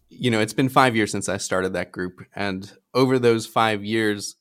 you 0.09 0.31
know, 0.31 0.41
it's 0.41 0.53
been 0.53 0.69
five 0.69 0.97
years 0.97 1.11
since 1.11 1.29
I 1.29 1.37
started 1.37 1.73
that 1.73 1.93
group. 1.93 2.21
And 2.35 2.71
over 2.95 3.19
those 3.19 3.47
five 3.47 3.85
years, 3.85 4.37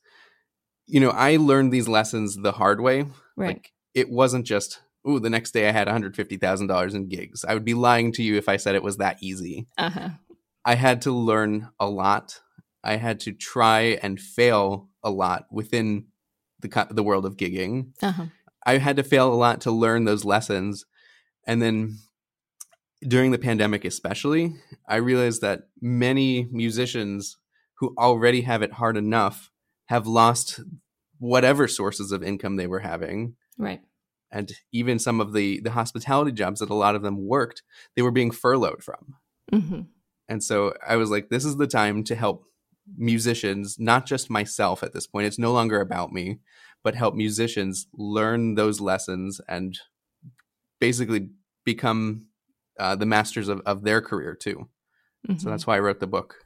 you 0.86 1.00
know, 1.00 1.10
I 1.10 1.36
learned 1.36 1.72
these 1.72 1.88
lessons 1.88 2.36
the 2.36 2.52
hard 2.52 2.80
way. 2.80 3.06
Right. 3.36 3.56
Like, 3.56 3.72
it 3.94 4.10
wasn't 4.10 4.46
just, 4.46 4.80
ooh, 5.08 5.18
the 5.18 5.30
next 5.30 5.52
day 5.52 5.68
I 5.68 5.72
had 5.72 5.88
$150,000 5.88 6.94
in 6.94 7.08
gigs. 7.08 7.44
I 7.44 7.54
would 7.54 7.64
be 7.64 7.74
lying 7.74 8.12
to 8.12 8.22
you 8.22 8.36
if 8.36 8.48
I 8.48 8.56
said 8.56 8.74
it 8.74 8.82
was 8.82 8.98
that 8.98 9.18
easy. 9.20 9.66
Uh-huh. 9.78 10.10
I 10.64 10.74
had 10.74 11.02
to 11.02 11.12
learn 11.12 11.68
a 11.80 11.88
lot. 11.88 12.40
I 12.82 12.96
had 12.96 13.20
to 13.20 13.32
try 13.32 13.98
and 14.02 14.20
fail 14.20 14.88
a 15.02 15.10
lot 15.10 15.46
within 15.50 16.06
the 16.60 16.86
the 16.90 17.02
world 17.02 17.26
of 17.26 17.36
gigging. 17.36 17.92
Uh-huh. 18.02 18.26
I 18.66 18.78
had 18.78 18.96
to 18.96 19.02
fail 19.02 19.32
a 19.32 19.34
lot 19.34 19.60
to 19.62 19.70
learn 19.70 20.04
those 20.04 20.24
lessons. 20.24 20.84
And 21.46 21.62
then 21.62 21.98
during 23.06 23.30
the 23.30 23.38
pandemic, 23.38 23.84
especially, 23.84 24.54
I 24.86 24.96
realized 24.96 25.40
that 25.40 25.68
many 25.80 26.48
musicians 26.52 27.38
who 27.78 27.94
already 27.98 28.42
have 28.42 28.62
it 28.62 28.74
hard 28.74 28.96
enough 28.96 29.50
have 29.86 30.06
lost 30.06 30.60
whatever 31.18 31.66
sources 31.66 32.12
of 32.12 32.22
income 32.22 32.56
they 32.56 32.66
were 32.66 32.80
having. 32.80 33.36
Right. 33.56 33.80
And 34.30 34.52
even 34.72 34.98
some 34.98 35.20
of 35.20 35.32
the, 35.32 35.60
the 35.60 35.72
hospitality 35.72 36.32
jobs 36.32 36.60
that 36.60 36.70
a 36.70 36.74
lot 36.74 36.94
of 36.94 37.02
them 37.02 37.26
worked, 37.26 37.62
they 37.96 38.02
were 38.02 38.10
being 38.10 38.30
furloughed 38.30 38.84
from. 38.84 39.16
Mm-hmm. 39.52 39.80
And 40.28 40.44
so 40.44 40.74
I 40.86 40.96
was 40.96 41.10
like, 41.10 41.30
this 41.30 41.44
is 41.44 41.56
the 41.56 41.66
time 41.66 42.04
to 42.04 42.14
help 42.14 42.44
musicians, 42.96 43.76
not 43.78 44.06
just 44.06 44.30
myself 44.30 44.82
at 44.82 44.92
this 44.92 45.06
point. 45.06 45.26
It's 45.26 45.38
no 45.38 45.52
longer 45.52 45.80
about 45.80 46.12
me, 46.12 46.38
but 46.82 46.94
help 46.94 47.14
musicians 47.14 47.86
learn 47.92 48.54
those 48.54 48.80
lessons 48.80 49.40
and 49.48 49.78
basically 50.80 51.30
become 51.64 52.26
uh, 52.78 52.96
the 52.96 53.06
masters 53.06 53.48
of, 53.48 53.60
of 53.66 53.82
their 53.82 54.00
career 54.00 54.34
too. 54.34 54.68
Mm-hmm. 55.28 55.38
So 55.38 55.50
that's 55.50 55.66
why 55.66 55.76
I 55.76 55.80
wrote 55.80 56.00
the 56.00 56.06
book. 56.06 56.36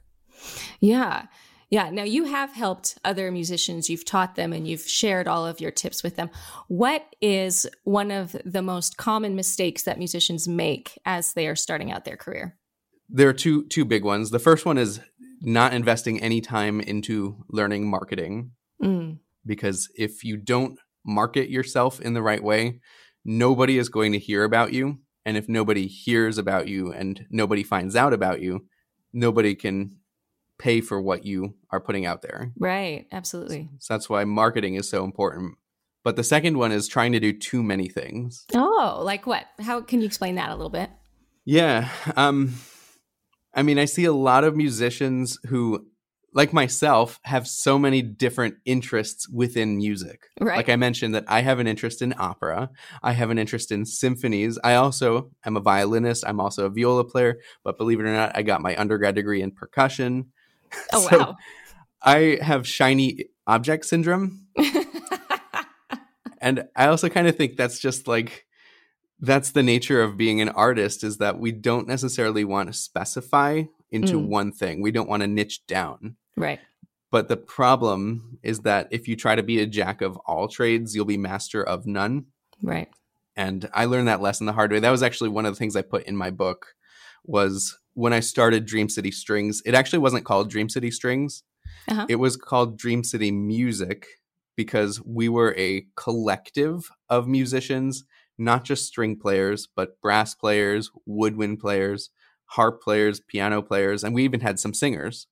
Yeah. 0.79 1.27
Yeah. 1.69 1.89
Now 1.89 2.03
you 2.03 2.25
have 2.25 2.53
helped 2.53 2.97
other 3.03 3.31
musicians, 3.31 3.89
you've 3.89 4.05
taught 4.05 4.35
them, 4.35 4.53
and 4.53 4.67
you've 4.67 4.87
shared 4.87 5.27
all 5.27 5.47
of 5.47 5.59
your 5.59 5.71
tips 5.71 6.03
with 6.03 6.15
them. 6.15 6.29
What 6.67 7.05
is 7.21 7.65
one 7.83 8.11
of 8.11 8.35
the 8.45 8.61
most 8.61 8.97
common 8.97 9.35
mistakes 9.35 9.83
that 9.83 9.97
musicians 9.97 10.47
make 10.47 10.99
as 11.05 11.33
they 11.33 11.47
are 11.47 11.55
starting 11.55 11.91
out 11.91 12.05
their 12.05 12.17
career? 12.17 12.57
There 13.09 13.29
are 13.29 13.33
two 13.33 13.65
two 13.67 13.85
big 13.85 14.03
ones. 14.03 14.29
The 14.31 14.39
first 14.39 14.65
one 14.65 14.77
is 14.77 14.99
not 15.41 15.73
investing 15.73 16.21
any 16.21 16.41
time 16.41 16.79
into 16.81 17.43
learning 17.49 17.89
marketing. 17.89 18.51
Mm. 18.81 19.19
Because 19.45 19.89
if 19.95 20.23
you 20.23 20.37
don't 20.37 20.79
market 21.05 21.49
yourself 21.49 22.01
in 22.01 22.13
the 22.13 22.21
right 22.21 22.43
way, 22.43 22.79
nobody 23.23 23.77
is 23.77 23.89
going 23.89 24.11
to 24.11 24.19
hear 24.19 24.43
about 24.43 24.73
you. 24.73 24.99
And 25.25 25.37
if 25.37 25.49
nobody 25.49 25.87
hears 25.87 26.37
about 26.37 26.67
you 26.67 26.91
and 26.91 27.25
nobody 27.29 27.63
finds 27.63 27.95
out 27.95 28.13
about 28.13 28.41
you, 28.41 28.65
nobody 29.13 29.55
can 29.55 29.97
pay 30.57 30.81
for 30.81 31.01
what 31.01 31.25
you 31.25 31.55
are 31.71 31.79
putting 31.79 32.05
out 32.05 32.21
there. 32.21 32.51
Right. 32.59 33.07
Absolutely. 33.11 33.69
So 33.79 33.93
that's 33.93 34.09
why 34.09 34.23
marketing 34.23 34.75
is 34.75 34.89
so 34.89 35.03
important. 35.03 35.55
But 36.03 36.15
the 36.15 36.23
second 36.23 36.57
one 36.57 36.71
is 36.71 36.87
trying 36.87 37.13
to 37.13 37.19
do 37.19 37.33
too 37.33 37.63
many 37.63 37.89
things. 37.89 38.45
Oh, 38.53 39.01
like 39.03 39.25
what? 39.25 39.45
How 39.59 39.81
can 39.81 40.01
you 40.01 40.05
explain 40.05 40.35
that 40.35 40.49
a 40.49 40.55
little 40.55 40.69
bit? 40.69 40.89
Yeah. 41.45 41.89
Um, 42.15 42.53
I 43.55 43.63
mean, 43.63 43.79
I 43.79 43.85
see 43.85 44.05
a 44.05 44.13
lot 44.13 44.43
of 44.43 44.55
musicians 44.55 45.39
who 45.47 45.87
like 46.35 46.51
myself, 46.51 47.19
have 47.23 47.47
so 47.47 47.79
many 47.79 48.01
different 48.01 48.55
interests 48.65 49.27
within 49.29 49.77
music. 49.77 50.27
Right. 50.39 50.57
Like 50.57 50.67
I 50.67 50.75
mentioned, 50.75 51.15
that 51.15 51.23
I 51.29 51.39
have 51.39 51.59
an 51.59 51.65
interest 51.65 52.01
in 52.01 52.13
opera. 52.17 52.69
I 53.01 53.13
have 53.13 53.29
an 53.29 53.39
interest 53.39 53.71
in 53.71 53.85
symphonies. 53.85 54.59
I 54.61 54.75
also 54.75 55.31
am 55.45 55.55
a 55.55 55.61
violinist. 55.61 56.25
I'm 56.27 56.41
also 56.41 56.65
a 56.65 56.69
viola 56.69 57.05
player. 57.05 57.39
But 57.63 57.77
believe 57.77 58.01
it 58.01 58.03
or 58.03 58.13
not, 58.13 58.33
I 58.35 58.41
got 58.41 58.61
my 58.61 58.75
undergrad 58.75 59.15
degree 59.15 59.41
in 59.41 59.51
percussion. 59.51 60.31
Oh, 60.91 61.07
so 61.09 61.19
wow. 61.19 61.35
I 62.01 62.37
have 62.41 62.67
shiny 62.67 63.27
object 63.47 63.85
syndrome. 63.85 64.47
and 66.41 66.67
I 66.75 66.87
also 66.87 67.07
kind 67.07 67.29
of 67.29 67.37
think 67.37 67.55
that's 67.55 67.79
just 67.79 68.09
like, 68.09 68.45
that's 69.19 69.51
the 69.51 69.63
nature 69.63 70.01
of 70.01 70.17
being 70.17 70.41
an 70.41 70.49
artist 70.49 71.03
is 71.03 71.17
that 71.17 71.39
we 71.39 71.51
don't 71.51 71.87
necessarily 71.87 72.43
want 72.43 72.67
to 72.67 72.73
specify 72.73 73.63
into 73.91 74.19
mm. 74.19 74.27
one 74.27 74.51
thing. 74.51 74.81
We 74.81 74.91
don't 74.91 75.09
want 75.09 75.21
to 75.21 75.27
niche 75.27 75.65
down. 75.67 76.17
Right. 76.35 76.59
But 77.11 77.29
the 77.29 77.37
problem 77.37 78.39
is 78.43 78.59
that 78.61 78.89
if 78.91 79.07
you 79.07 79.15
try 79.15 79.35
to 79.35 79.43
be 79.43 79.61
a 79.61 79.67
jack 79.67 80.01
of 80.01 80.17
all 80.25 80.47
trades, 80.47 80.95
you'll 80.95 81.05
be 81.05 81.17
master 81.17 81.63
of 81.63 81.85
none. 81.85 82.25
Right. 82.61 82.89
And 83.37 83.69
I 83.73 83.85
learned 83.85 84.07
that 84.07 84.21
lesson 84.21 84.45
the 84.45 84.53
hard 84.53 84.71
way. 84.71 84.79
That 84.79 84.91
was 84.91 85.03
actually 85.03 85.29
one 85.29 85.45
of 85.45 85.53
the 85.53 85.59
things 85.59 85.75
I 85.75 85.81
put 85.81 86.03
in 86.03 86.15
my 86.15 86.29
book 86.29 86.75
was 87.23 87.77
when 87.93 88.13
I 88.13 88.19
started 88.19 88.65
Dream 88.65 88.89
City 88.89 89.11
Strings. 89.11 89.61
It 89.65 89.73
actually 89.73 89.99
wasn't 89.99 90.25
called 90.25 90.49
Dream 90.49 90.69
City 90.69 90.91
Strings. 90.91 91.43
Uh-huh. 91.87 92.05
It 92.09 92.15
was 92.15 92.37
called 92.37 92.77
Dream 92.77 93.03
City 93.03 93.31
Music 93.31 94.07
because 94.55 95.01
we 95.03 95.29
were 95.29 95.53
a 95.57 95.85
collective 95.95 96.89
of 97.09 97.27
musicians, 97.27 98.05
not 98.37 98.63
just 98.63 98.85
string 98.85 99.17
players, 99.17 99.67
but 99.75 99.99
brass 100.01 100.35
players, 100.35 100.91
woodwind 101.05 101.59
players, 101.59 102.09
harp 102.45 102.81
players, 102.81 103.19
piano 103.19 103.61
players, 103.61 104.03
and 104.03 104.13
we 104.13 104.23
even 104.23 104.41
had 104.41 104.59
some 104.59 104.73
singers 104.73 105.27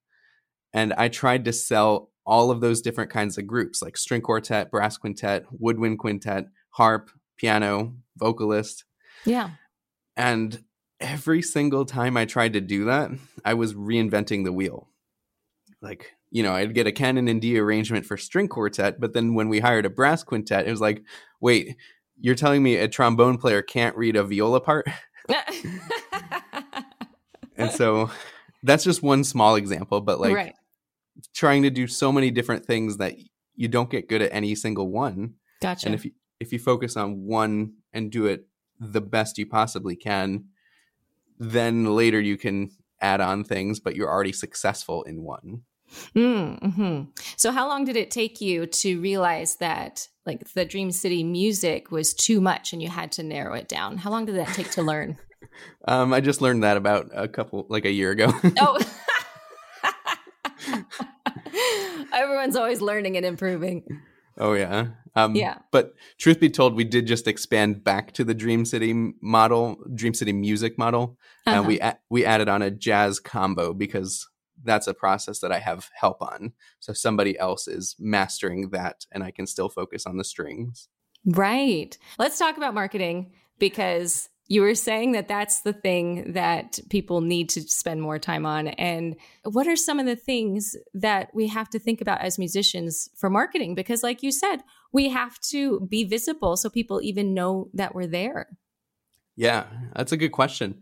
and 0.74 0.94
I 0.94 1.08
tried 1.08 1.46
to 1.46 1.54
sell 1.54 2.10
all 2.26 2.50
of 2.52 2.62
those 2.62 2.82
different 2.82 3.12
kinds 3.12 3.38
of 3.38 3.46
groups 3.46 3.82
like 3.82 3.96
string 3.98 4.22
quartet, 4.22 4.72
brass 4.72 4.98
quintet, 4.98 5.46
woodwind 5.52 6.00
quintet, 6.00 6.46
harp, 6.72 7.12
piano, 7.38 7.96
vocalist. 8.18 8.86
Yeah. 9.26 9.52
And 10.18 10.64
every 11.00 11.42
single 11.42 11.86
time 11.86 12.18
I 12.18 12.26
tried 12.26 12.54
to 12.54 12.62
do 12.62 12.86
that, 12.86 13.12
I 13.46 13.54
was 13.54 13.74
reinventing 13.74 14.46
the 14.46 14.54
wheel. 14.54 14.90
Like, 15.82 16.14
you 16.32 16.44
know, 16.44 16.54
I'd 16.54 16.74
get 16.74 16.88
a 16.88 16.92
canon 16.92 17.28
in 17.28 17.40
D 17.40 17.60
arrangement 17.60 18.06
for 18.06 18.18
string 18.18 18.48
quartet, 18.48 19.00
but 19.00 19.14
then 19.14 19.36
when 19.36 19.50
we 19.50 19.60
hired 19.60 19.86
a 19.86 19.90
brass 19.90 20.24
quintet, 20.24 20.66
it 20.66 20.72
was 20.72 20.82
like, 20.82 21.04
wait, 21.42 21.76
you're 22.20 22.36
telling 22.36 22.64
me 22.64 22.76
a 22.76 22.88
trombone 22.88 23.38
player 23.38 23.62
can't 23.62 23.96
read 23.96 24.16
a 24.16 24.24
viola 24.24 24.62
part? 24.62 24.88
and 27.56 27.72
so 27.72 28.10
that's 28.64 28.84
just 28.84 29.04
one 29.04 29.24
small 29.24 29.56
example, 29.56 30.02
but 30.02 30.20
like 30.20 30.36
right 30.36 30.56
trying 31.34 31.64
to 31.64 31.70
do 31.70 31.88
so 31.88 32.12
many 32.12 32.32
different 32.32 32.66
things 32.66 32.98
that 32.98 33.16
you 33.56 33.68
don't 33.68 33.90
get 33.90 34.10
good 34.10 34.22
at 34.22 34.34
any 34.34 34.56
single 34.56 34.90
one. 34.90 35.36
Gotcha. 35.62 35.88
And 35.88 35.96
if 35.96 36.06
you 36.06 36.12
if 36.40 36.52
you 36.52 36.60
focus 36.60 36.98
on 36.98 37.26
one 37.26 37.74
and 37.94 38.12
do 38.12 38.26
it 38.26 38.48
the 38.80 39.02
best 39.02 39.38
you 39.38 39.46
possibly 39.46 39.96
can, 39.96 40.46
then 41.40 41.96
later 41.96 42.20
you 42.20 42.38
can 42.38 42.72
add 43.00 43.22
on 43.22 43.44
things, 43.44 43.80
but 43.80 43.96
you're 43.96 44.10
already 44.10 44.34
successful 44.34 45.04
in 45.04 45.22
one. 45.22 45.62
Mm-hmm. 46.16 47.04
So, 47.38 47.52
how 47.52 47.68
long 47.68 47.86
did 47.86 47.96
it 47.96 48.12
take 48.12 48.42
you 48.42 48.66
to 48.66 49.00
realize 49.02 49.58
that, 49.58 50.08
like, 50.26 50.54
the 50.54 50.66
Dream 50.66 50.92
City 50.92 51.24
music 51.24 51.92
was 51.92 52.14
too 52.14 52.42
much 52.42 52.74
and 52.74 52.82
you 52.82 52.90
had 52.90 53.12
to 53.14 53.24
narrow 53.24 53.54
it 53.54 53.68
down? 53.68 53.98
How 53.98 54.10
long 54.10 54.26
did 54.26 54.36
that 54.36 54.50
take 54.50 54.72
to 54.72 54.82
learn? 54.82 55.18
um, 55.88 56.14
I 56.14 56.22
just 56.22 56.42
learned 56.42 56.64
that 56.64 56.78
about 56.78 57.10
a 57.14 57.28
couple, 57.28 57.66
like 57.70 57.86
a 57.86 57.92
year 57.92 58.12
ago. 58.12 58.32
oh. 58.60 58.80
Everyone's 62.14 62.56
always 62.56 62.82
learning 62.82 63.18
and 63.18 63.26
improving. 63.26 63.84
Oh 64.38 64.54
yeah. 64.54 64.88
Um, 65.16 65.36
yeah. 65.36 65.60
But 65.72 65.94
truth 66.18 66.40
be 66.40 66.50
told, 66.50 66.76
we 66.76 66.84
did 66.84 67.06
just 67.06 67.28
expand 67.28 67.84
back 67.84 68.14
to 68.14 68.24
the 68.24 68.34
Dream 68.34 68.66
City 68.66 69.14
model, 69.22 69.78
Dream 69.94 70.14
City 70.14 70.34
music 70.34 70.78
model, 70.78 71.18
uh-huh. 71.46 71.58
and 71.58 71.68
we 71.68 71.80
a- 71.80 72.00
we 72.10 72.26
added 72.26 72.50
on 72.50 72.62
a 72.62 72.72
jazz 72.72 73.20
combo 73.20 73.74
because 73.74 74.28
that's 74.64 74.88
a 74.88 74.94
process 74.94 75.40
that 75.40 75.52
I 75.52 75.60
have 75.60 75.90
help 75.96 76.22
on. 76.22 76.54
So 76.80 76.94
somebody 76.94 77.38
else 77.38 77.68
is 77.68 77.96
mastering 78.00 78.70
that, 78.70 79.06
and 79.12 79.24
I 79.24 79.32
can 79.32 79.48
still 79.48 79.70
focus 79.70 80.06
on 80.06 80.18
the 80.18 80.24
strings. 80.24 80.90
Right. 81.26 81.98
Let's 82.18 82.38
talk 82.38 82.58
about 82.58 82.74
marketing 82.74 83.34
because 83.60 84.30
you 84.48 84.62
were 84.62 84.76
saying 84.76 85.14
that 85.14 85.30
that's 85.30 85.62
the 85.62 85.72
thing 85.74 86.34
that 86.34 86.80
people 86.90 87.22
need 87.22 87.50
to 87.50 87.62
spend 87.62 88.02
more 88.02 88.20
time 88.20 88.46
on. 88.46 88.68
And 88.68 89.16
what 89.44 89.68
are 89.68 89.76
some 89.76 90.00
of 90.00 90.06
the 90.06 90.18
things 90.18 90.76
that 90.94 91.30
we 91.34 91.48
have 91.48 91.70
to 91.70 91.80
think 91.80 92.02
about 92.02 92.22
as 92.22 92.38
musicians 92.38 93.10
for 93.16 93.30
marketing? 93.30 93.74
Because, 93.74 94.04
like 94.04 94.22
you 94.22 94.32
said, 94.32 94.58
we 94.92 95.10
have 95.10 95.40
to 95.50 95.80
be 95.90 96.04
visible 96.04 96.58
so 96.58 96.70
people 96.70 97.02
even 97.02 97.34
know 97.34 97.70
that 97.74 97.96
we're 97.96 98.08
there. 98.08 98.48
Yeah, 99.36 99.66
that's 99.96 100.12
a 100.12 100.18
good 100.18 100.34
question. 100.34 100.82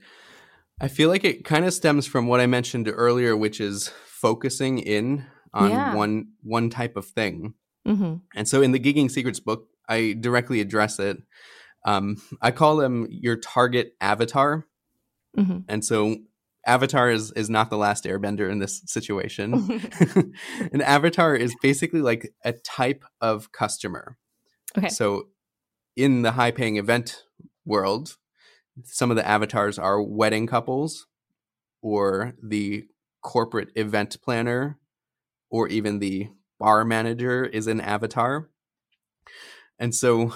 I 0.81 0.87
feel 0.87 1.09
like 1.09 1.23
it 1.23 1.45
kind 1.45 1.65
of 1.65 1.73
stems 1.73 2.07
from 2.07 2.27
what 2.27 2.39
I 2.39 2.47
mentioned 2.47 2.91
earlier, 2.93 3.37
which 3.37 3.61
is 3.61 3.91
focusing 4.05 4.79
in 4.79 5.25
on 5.53 5.69
yeah. 5.69 5.95
one 5.95 6.29
one 6.41 6.69
type 6.69 6.97
of 6.97 7.05
thing. 7.05 7.53
Mm-hmm. 7.87 8.15
And 8.35 8.47
so, 8.47 8.61
in 8.61 8.71
the 8.71 8.79
Gigging 8.79 9.09
Secrets 9.09 9.39
book, 9.39 9.67
I 9.87 10.15
directly 10.19 10.61
address 10.61 10.99
it 10.99 11.17
um, 11.85 12.21
I 12.41 12.51
call 12.51 12.77
them 12.77 13.07
your 13.09 13.35
target 13.35 13.95
avatar. 13.99 14.67
Mm-hmm. 15.37 15.59
And 15.67 15.83
so 15.83 16.17
Avatar 16.65 17.09
is 17.09 17.31
is 17.31 17.49
not 17.49 17.69
the 17.69 17.77
last 17.77 18.03
airbender 18.03 18.49
in 18.51 18.59
this 18.59 18.81
situation. 18.85 19.81
An 20.73 20.81
avatar 20.81 21.35
is 21.35 21.55
basically 21.61 22.01
like 22.01 22.33
a 22.43 22.53
type 22.53 23.03
of 23.19 23.51
customer. 23.51 24.17
Okay. 24.77 24.89
So 24.89 25.27
in 25.95 26.21
the 26.21 26.31
high 26.31 26.51
paying 26.51 26.77
event 26.77 27.23
world, 27.65 28.17
some 28.85 29.11
of 29.11 29.17
the 29.17 29.27
avatars 29.27 29.77
are 29.79 30.01
wedding 30.01 30.47
couples 30.47 31.07
or 31.81 32.33
the 32.41 32.85
corporate 33.21 33.69
event 33.75 34.17
planner 34.23 34.77
or 35.49 35.67
even 35.67 35.99
the 35.99 36.29
bar 36.59 36.85
manager 36.85 37.43
is 37.43 37.67
an 37.67 37.81
avatar. 37.81 38.49
And 39.79 39.93
so 39.93 40.33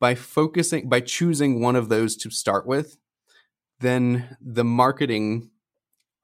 by 0.00 0.14
focusing 0.14 0.88
by 0.88 1.00
choosing 1.00 1.60
one 1.60 1.76
of 1.76 1.88
those 1.88 2.16
to 2.16 2.30
start 2.30 2.66
with, 2.66 2.98
then 3.80 4.36
the 4.40 4.64
marketing 4.64 5.50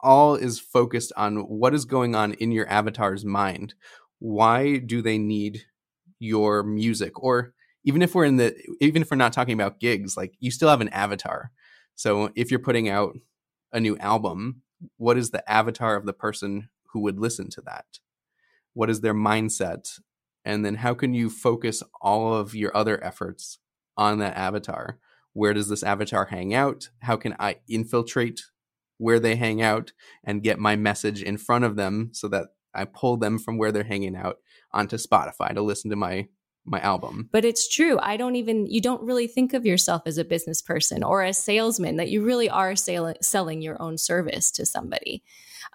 all 0.00 0.34
is 0.34 0.60
focused 0.60 1.12
on 1.16 1.36
what 1.38 1.74
is 1.74 1.84
going 1.84 2.14
on 2.14 2.34
in 2.34 2.52
your 2.52 2.68
avatar's 2.68 3.24
mind. 3.24 3.74
Why 4.18 4.78
do 4.78 5.02
they 5.02 5.18
need 5.18 5.62
your 6.18 6.62
music? 6.62 7.22
Or 7.22 7.54
even 7.84 8.02
if 8.02 8.14
we're 8.14 8.24
in 8.24 8.36
the 8.36 8.56
even 8.80 9.02
if 9.02 9.10
we're 9.10 9.16
not 9.16 9.32
talking 9.32 9.54
about 9.54 9.80
gigs, 9.80 10.16
like 10.16 10.34
you 10.40 10.50
still 10.50 10.68
have 10.68 10.80
an 10.80 10.88
avatar. 10.90 11.50
So 11.94 12.30
if 12.34 12.50
you're 12.50 12.60
putting 12.60 12.88
out 12.88 13.18
a 13.72 13.80
new 13.80 13.96
album, 13.98 14.62
what 14.96 15.18
is 15.18 15.30
the 15.30 15.48
avatar 15.50 15.96
of 15.96 16.06
the 16.06 16.12
person 16.12 16.68
who 16.92 17.00
would 17.00 17.18
listen 17.18 17.50
to 17.50 17.60
that? 17.62 17.86
What 18.74 18.90
is 18.90 19.00
their 19.00 19.14
mindset? 19.14 19.98
And 20.44 20.64
then 20.64 20.76
how 20.76 20.94
can 20.94 21.14
you 21.14 21.28
focus 21.28 21.82
all 22.00 22.34
of 22.34 22.54
your 22.54 22.74
other 22.76 23.02
efforts 23.02 23.58
on 23.96 24.18
that 24.18 24.36
avatar? 24.36 24.98
Where 25.32 25.52
does 25.52 25.68
this 25.68 25.82
avatar 25.82 26.26
hang 26.26 26.54
out? 26.54 26.90
How 27.00 27.16
can 27.16 27.34
I 27.38 27.56
infiltrate 27.68 28.42
where 28.98 29.20
they 29.20 29.36
hang 29.36 29.62
out 29.62 29.92
and 30.24 30.42
get 30.42 30.58
my 30.58 30.76
message 30.76 31.22
in 31.22 31.36
front 31.36 31.64
of 31.64 31.76
them 31.76 32.10
so 32.12 32.28
that 32.28 32.48
I 32.74 32.84
pull 32.84 33.16
them 33.16 33.38
from 33.38 33.58
where 33.58 33.72
they're 33.72 33.84
hanging 33.84 34.16
out 34.16 34.38
onto 34.72 34.96
Spotify 34.96 35.54
to 35.54 35.62
listen 35.62 35.90
to 35.90 35.96
my 35.96 36.28
my 36.70 36.80
album. 36.80 37.28
But 37.32 37.44
it's 37.44 37.68
true. 37.68 37.98
I 38.00 38.16
don't 38.16 38.36
even 38.36 38.66
you 38.66 38.80
don't 38.80 39.02
really 39.02 39.26
think 39.26 39.54
of 39.54 39.66
yourself 39.66 40.02
as 40.06 40.18
a 40.18 40.24
business 40.24 40.62
person 40.62 41.02
or 41.02 41.22
a 41.22 41.32
salesman 41.32 41.96
that 41.96 42.10
you 42.10 42.24
really 42.24 42.48
are 42.48 42.76
sale, 42.76 43.12
selling 43.20 43.62
your 43.62 43.80
own 43.80 43.98
service 43.98 44.50
to 44.52 44.66
somebody. 44.66 45.22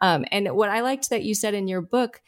Um, 0.01 0.25
and 0.31 0.55
what 0.55 0.69
I 0.69 0.81
liked 0.81 1.09
that 1.09 1.23
you 1.23 1.35
said 1.35 1.53
in 1.53 1.67
your 1.67 1.81
book, 1.81 2.21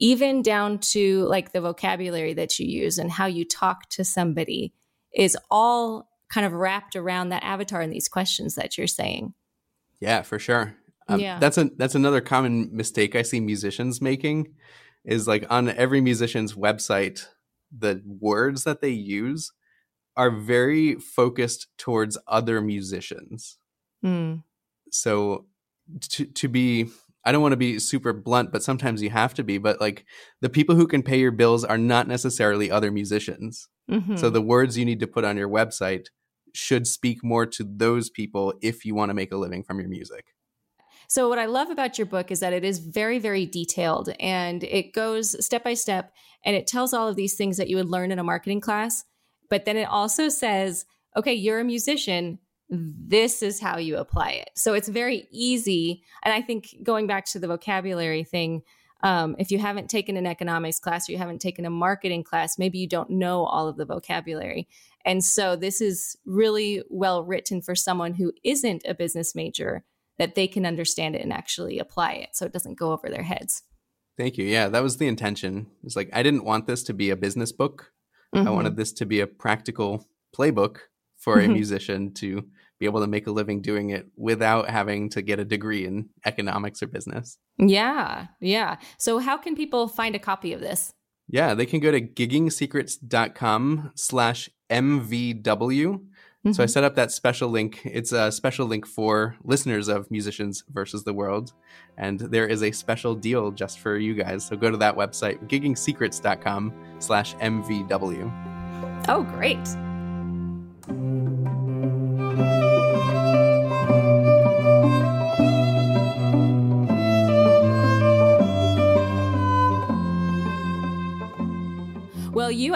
even 0.00 0.42
down 0.42 0.78
to 0.78 1.24
like 1.24 1.52
the 1.52 1.60
vocabulary 1.60 2.34
that 2.34 2.58
you 2.58 2.66
use 2.66 2.98
and 2.98 3.10
how 3.10 3.26
you 3.26 3.44
talk 3.44 3.88
to 3.90 4.04
somebody, 4.04 4.72
is 5.14 5.36
all 5.50 6.08
kind 6.28 6.46
of 6.46 6.52
wrapped 6.52 6.96
around 6.96 7.28
that 7.28 7.44
avatar 7.44 7.80
and 7.80 7.92
these 7.92 8.08
questions 8.08 8.56
that 8.56 8.76
you're 8.76 8.86
saying. 8.86 9.34
Yeah, 10.00 10.22
for 10.22 10.38
sure. 10.38 10.74
Um, 11.08 11.20
yeah. 11.20 11.38
That's 11.38 11.58
a 11.58 11.70
that's 11.76 11.94
another 11.94 12.20
common 12.20 12.70
mistake 12.72 13.14
I 13.14 13.22
see 13.22 13.40
musicians 13.40 14.00
making 14.00 14.54
is 15.04 15.28
like 15.28 15.44
on 15.50 15.68
every 15.68 16.00
musician's 16.00 16.54
website, 16.54 17.26
the 17.76 18.02
words 18.06 18.64
that 18.64 18.80
they 18.80 18.90
use 18.90 19.52
are 20.16 20.30
very 20.30 20.94
focused 20.94 21.66
towards 21.76 22.18
other 22.26 22.60
musicians. 22.60 23.58
Mm. 24.04 24.42
So 24.90 25.46
to 26.10 26.24
to 26.24 26.48
be 26.48 26.86
I 27.24 27.32
don't 27.32 27.42
want 27.42 27.52
to 27.52 27.56
be 27.56 27.78
super 27.78 28.12
blunt, 28.12 28.52
but 28.52 28.62
sometimes 28.62 29.02
you 29.02 29.10
have 29.10 29.34
to 29.34 29.42
be. 29.42 29.58
But 29.58 29.80
like 29.80 30.04
the 30.40 30.50
people 30.50 30.74
who 30.74 30.86
can 30.86 31.02
pay 31.02 31.18
your 31.18 31.30
bills 31.30 31.64
are 31.64 31.78
not 31.78 32.06
necessarily 32.06 32.70
other 32.70 32.90
musicians. 32.90 33.68
Mm-hmm. 33.90 34.16
So 34.16 34.30
the 34.30 34.42
words 34.42 34.76
you 34.76 34.84
need 34.84 35.00
to 35.00 35.06
put 35.06 35.24
on 35.24 35.36
your 35.36 35.48
website 35.48 36.06
should 36.52 36.86
speak 36.86 37.24
more 37.24 37.46
to 37.46 37.64
those 37.64 38.10
people 38.10 38.54
if 38.62 38.84
you 38.84 38.94
want 38.94 39.10
to 39.10 39.14
make 39.14 39.32
a 39.32 39.36
living 39.36 39.62
from 39.62 39.80
your 39.80 39.88
music. 39.88 40.33
So, 41.08 41.28
what 41.28 41.38
I 41.38 41.46
love 41.46 41.70
about 41.70 41.98
your 41.98 42.06
book 42.06 42.30
is 42.30 42.40
that 42.40 42.52
it 42.52 42.64
is 42.64 42.78
very, 42.78 43.18
very 43.18 43.46
detailed 43.46 44.10
and 44.20 44.62
it 44.64 44.92
goes 44.92 45.44
step 45.44 45.64
by 45.64 45.74
step 45.74 46.12
and 46.44 46.56
it 46.56 46.66
tells 46.66 46.92
all 46.92 47.08
of 47.08 47.16
these 47.16 47.34
things 47.34 47.56
that 47.56 47.68
you 47.68 47.76
would 47.76 47.88
learn 47.88 48.12
in 48.12 48.18
a 48.18 48.24
marketing 48.24 48.60
class. 48.60 49.04
But 49.50 49.64
then 49.64 49.76
it 49.76 49.88
also 49.88 50.28
says, 50.28 50.86
okay, 51.16 51.34
you're 51.34 51.60
a 51.60 51.64
musician. 51.64 52.38
This 52.68 53.42
is 53.42 53.60
how 53.60 53.78
you 53.78 53.96
apply 53.96 54.30
it. 54.30 54.50
So, 54.56 54.74
it's 54.74 54.88
very 54.88 55.26
easy. 55.30 56.02
And 56.22 56.32
I 56.32 56.42
think 56.42 56.76
going 56.82 57.06
back 57.06 57.26
to 57.26 57.38
the 57.38 57.48
vocabulary 57.48 58.24
thing, 58.24 58.62
um, 59.02 59.36
if 59.38 59.50
you 59.50 59.58
haven't 59.58 59.90
taken 59.90 60.16
an 60.16 60.26
economics 60.26 60.78
class 60.78 61.08
or 61.08 61.12
you 61.12 61.18
haven't 61.18 61.40
taken 61.40 61.66
a 61.66 61.70
marketing 61.70 62.24
class, 62.24 62.58
maybe 62.58 62.78
you 62.78 62.88
don't 62.88 63.10
know 63.10 63.44
all 63.44 63.68
of 63.68 63.76
the 63.76 63.84
vocabulary. 63.84 64.66
And 65.04 65.22
so 65.22 65.56
this 65.56 65.82
is 65.82 66.16
really 66.24 66.82
well 66.88 67.22
written 67.22 67.60
for 67.60 67.74
someone 67.74 68.14
who 68.14 68.32
isn't 68.42 68.82
a 68.88 68.94
business 68.94 69.34
major 69.34 69.84
that 70.18 70.34
they 70.34 70.46
can 70.46 70.66
understand 70.66 71.16
it 71.16 71.22
and 71.22 71.32
actually 71.32 71.78
apply 71.78 72.12
it 72.12 72.30
so 72.32 72.46
it 72.46 72.52
doesn't 72.52 72.78
go 72.78 72.92
over 72.92 73.08
their 73.08 73.22
heads. 73.22 73.62
Thank 74.16 74.38
you. 74.38 74.44
Yeah, 74.44 74.68
that 74.68 74.82
was 74.82 74.98
the 74.98 75.08
intention. 75.08 75.66
It's 75.82 75.96
like 75.96 76.10
I 76.12 76.22
didn't 76.22 76.44
want 76.44 76.66
this 76.66 76.82
to 76.84 76.94
be 76.94 77.10
a 77.10 77.16
business 77.16 77.52
book. 77.52 77.92
Mm-hmm. 78.34 78.46
I 78.46 78.50
wanted 78.50 78.76
this 78.76 78.92
to 78.94 79.06
be 79.06 79.20
a 79.20 79.26
practical 79.26 80.06
playbook 80.36 80.78
for 81.16 81.38
a 81.38 81.42
mm-hmm. 81.42 81.54
musician 81.54 82.14
to 82.14 82.44
be 82.78 82.86
able 82.86 83.00
to 83.00 83.06
make 83.06 83.26
a 83.26 83.30
living 83.30 83.62
doing 83.62 83.90
it 83.90 84.06
without 84.16 84.68
having 84.68 85.08
to 85.10 85.22
get 85.22 85.38
a 85.38 85.44
degree 85.44 85.84
in 85.84 86.08
economics 86.24 86.82
or 86.82 86.86
business. 86.86 87.38
Yeah, 87.58 88.26
yeah. 88.40 88.76
So 88.98 89.18
how 89.18 89.36
can 89.36 89.54
people 89.54 89.88
find 89.88 90.14
a 90.14 90.18
copy 90.18 90.52
of 90.52 90.60
this? 90.60 90.92
Yeah, 91.28 91.54
they 91.54 91.66
can 91.66 91.80
go 91.80 91.90
to 91.90 92.00
giggingsecrets.com 92.00 93.92
slash 93.94 94.50
MVW. 94.70 96.00
Mm-hmm. 96.44 96.52
So 96.52 96.62
I 96.62 96.66
mm-hmm. 96.66 96.72
set 96.72 96.84
up 96.84 96.94
that 96.96 97.10
special 97.10 97.48
link. 97.48 97.80
It's 97.84 98.12
a 98.12 98.30
special 98.30 98.66
link 98.66 98.86
for 98.86 99.34
listeners 99.44 99.88
of 99.88 100.10
Musicians 100.10 100.62
versus 100.70 101.02
the 101.02 101.14
World. 101.14 101.52
And 101.96 102.20
there 102.20 102.46
is 102.46 102.62
a 102.62 102.70
special 102.70 103.14
deal 103.14 103.50
just 103.50 103.78
for 103.78 103.96
you 103.96 104.14
guys. 104.14 104.44
So 104.44 104.54
go 104.54 104.70
to 104.70 104.76
that 104.76 104.94
website, 104.94 105.48
giggingsecrets.com 105.48 106.72
slash 106.98 107.34
MVW. 107.36 109.08
Oh, 109.08 109.22
great. 109.22 109.56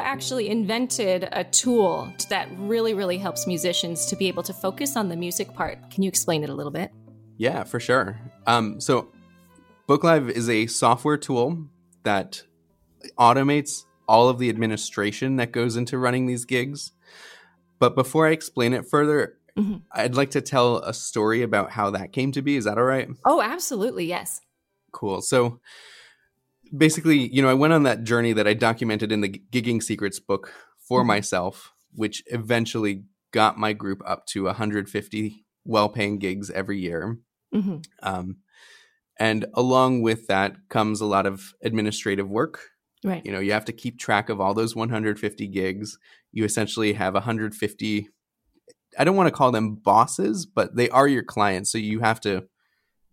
Actually 0.09 0.49
invented 0.49 1.29
a 1.33 1.45
tool 1.45 2.11
that 2.31 2.49
really, 2.57 2.95
really 2.95 3.19
helps 3.19 3.47
musicians 3.47 4.07
to 4.07 4.17
be 4.17 4.27
able 4.27 4.43
to 4.43 4.55
focus 4.55 4.97
on 4.97 5.11
the 5.11 5.17
music 5.17 5.53
part. 5.53 5.91
Can 5.91 6.03
you 6.03 6.09
explain 6.09 6.43
it 6.43 6.49
a 6.49 6.55
little 6.55 6.73
bit? 6.73 6.91
Yeah, 7.37 7.65
for 7.65 7.79
sure. 7.79 8.19
Um, 8.47 8.81
so, 8.81 9.13
BookLive 9.87 10.31
is 10.31 10.49
a 10.49 10.67
software 10.67 11.19
tool 11.19 11.69
that 12.05 12.43
automates 13.19 13.85
all 14.09 14.31
of 14.31 14.39
the 14.39 14.49
administration 14.49 15.37
that 15.37 15.53
goes 15.53 15.77
into 15.77 15.99
running 15.99 16.27
these 16.27 16.47
gigs. 16.47 16.93
But 17.79 17.95
before 17.95 18.27
I 18.27 18.31
explain 18.31 18.73
it 18.73 18.89
further, 18.89 19.35
mm-hmm. 19.59 19.77
I'd 19.93 20.15
like 20.15 20.31
to 20.31 20.41
tell 20.41 20.79
a 20.79 20.95
story 20.95 21.43
about 21.43 21.71
how 21.71 21.91
that 21.91 22.13
came 22.13 22.33
to 22.33 22.41
be. 22.41 22.57
Is 22.57 22.65
that 22.65 22.79
all 22.79 22.85
right? 22.85 23.09
Oh, 23.27 23.43
absolutely. 23.43 24.07
Yes. 24.07 24.41
Cool. 24.91 25.21
So, 25.21 25.61
basically, 26.77 27.33
you 27.33 27.43
know, 27.43 27.49
I 27.49 27.55
went 27.55 27.73
on 27.73 27.85
that 27.85 28.05
journey 28.05 28.33
that 28.33 28.47
I 28.47 28.55
documented 28.55 29.13
in 29.13 29.21
the 29.21 29.43
Gigging 29.51 29.83
Secrets 29.83 30.21
book 30.21 30.53
for 30.79 31.01
mm-hmm. 31.01 31.09
myself, 31.09 31.73
which 31.95 32.23
eventually 32.27 33.05
got 33.33 33.59
my 33.59 33.73
group 33.73 34.03
up 34.07 34.27
to 34.27 34.45
150 34.45 35.45
well 35.65 35.89
paying 35.89 36.19
gigs 36.19 36.51
every 36.51 36.79
year. 36.79 37.19
Mm-hmm. 37.55 37.79
Um, 38.03 38.37
and 39.19 39.47
along 39.55 40.03
with 40.03 40.27
that 40.29 40.57
comes 40.69 41.01
a 41.01 41.07
lot 41.07 41.27
of 41.27 41.55
administrative 41.63 42.29
work. 42.29 42.61
Right. 43.05 43.25
You 43.25 43.33
know, 43.33 43.41
you 43.41 43.53
have 43.53 43.65
to 43.67 43.73
keep 43.73 43.99
track 43.99 44.29
of 44.29 44.41
all 44.41 44.55
those 44.55 44.75
150 44.75 45.47
gigs. 45.49 45.99
You 46.33 46.45
essentially 46.45 46.95
have 46.95 47.15
150 47.15 48.09
I 48.99 49.05
don't 49.05 49.17
want 49.17 49.29
to 49.29 49.35
call 49.35 49.53
them 49.53 49.75
bosses, 49.75 50.47
but 50.47 50.75
they 50.75 50.89
are 50.91 51.07
your 51.07 51.23
clients, 51.23 51.71
so 51.71 51.79
you 51.79 52.01
have 52.01 52.21
to 52.23 52.49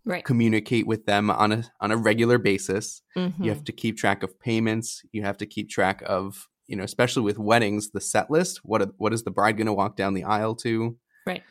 right. 0.06 0.24
communicate 0.24 0.88
with 0.88 1.06
them 1.06 1.30
on 1.30 1.52
a 1.52 1.64
on 1.82 1.92
a 1.92 1.98
regular 1.98 2.38
basis. 2.38 3.02
Mm-hmm. 3.18 3.44
You 3.44 3.50
have 3.50 3.64
to 3.66 3.72
keep 3.72 3.98
track 3.98 4.24
of 4.24 4.40
payments. 4.40 5.02
You 5.12 5.24
have 5.24 5.38
to 5.38 5.46
keep 5.46 5.70
track 5.70 6.02
of 6.06 6.48
you 6.68 6.76
know, 6.76 6.84
especially 6.84 7.22
with 7.22 7.38
weddings, 7.38 7.92
the 7.92 8.02
set 8.02 8.32
list. 8.32 8.62
What 8.64 8.90
what 8.98 9.14
is 9.14 9.24
the 9.24 9.32
bride 9.32 9.58
going 9.58 9.68
to 9.68 9.74
walk 9.74 9.96
down 9.96 10.14
the 10.14 10.24
aisle 10.24 10.56
to? 10.58 10.98
Right. 11.26 11.44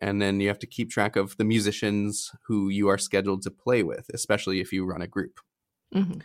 And 0.00 0.20
then 0.20 0.40
you 0.40 0.48
have 0.48 0.58
to 0.60 0.66
keep 0.66 0.90
track 0.90 1.16
of 1.16 1.36
the 1.38 1.44
musicians 1.44 2.30
who 2.46 2.68
you 2.68 2.88
are 2.88 2.98
scheduled 2.98 3.42
to 3.42 3.50
play 3.50 3.82
with, 3.82 4.10
especially 4.12 4.60
if 4.60 4.72
you 4.72 4.84
run 4.84 5.00
a 5.00 5.06
group. 5.06 5.40
Mm-hmm. 5.94 6.20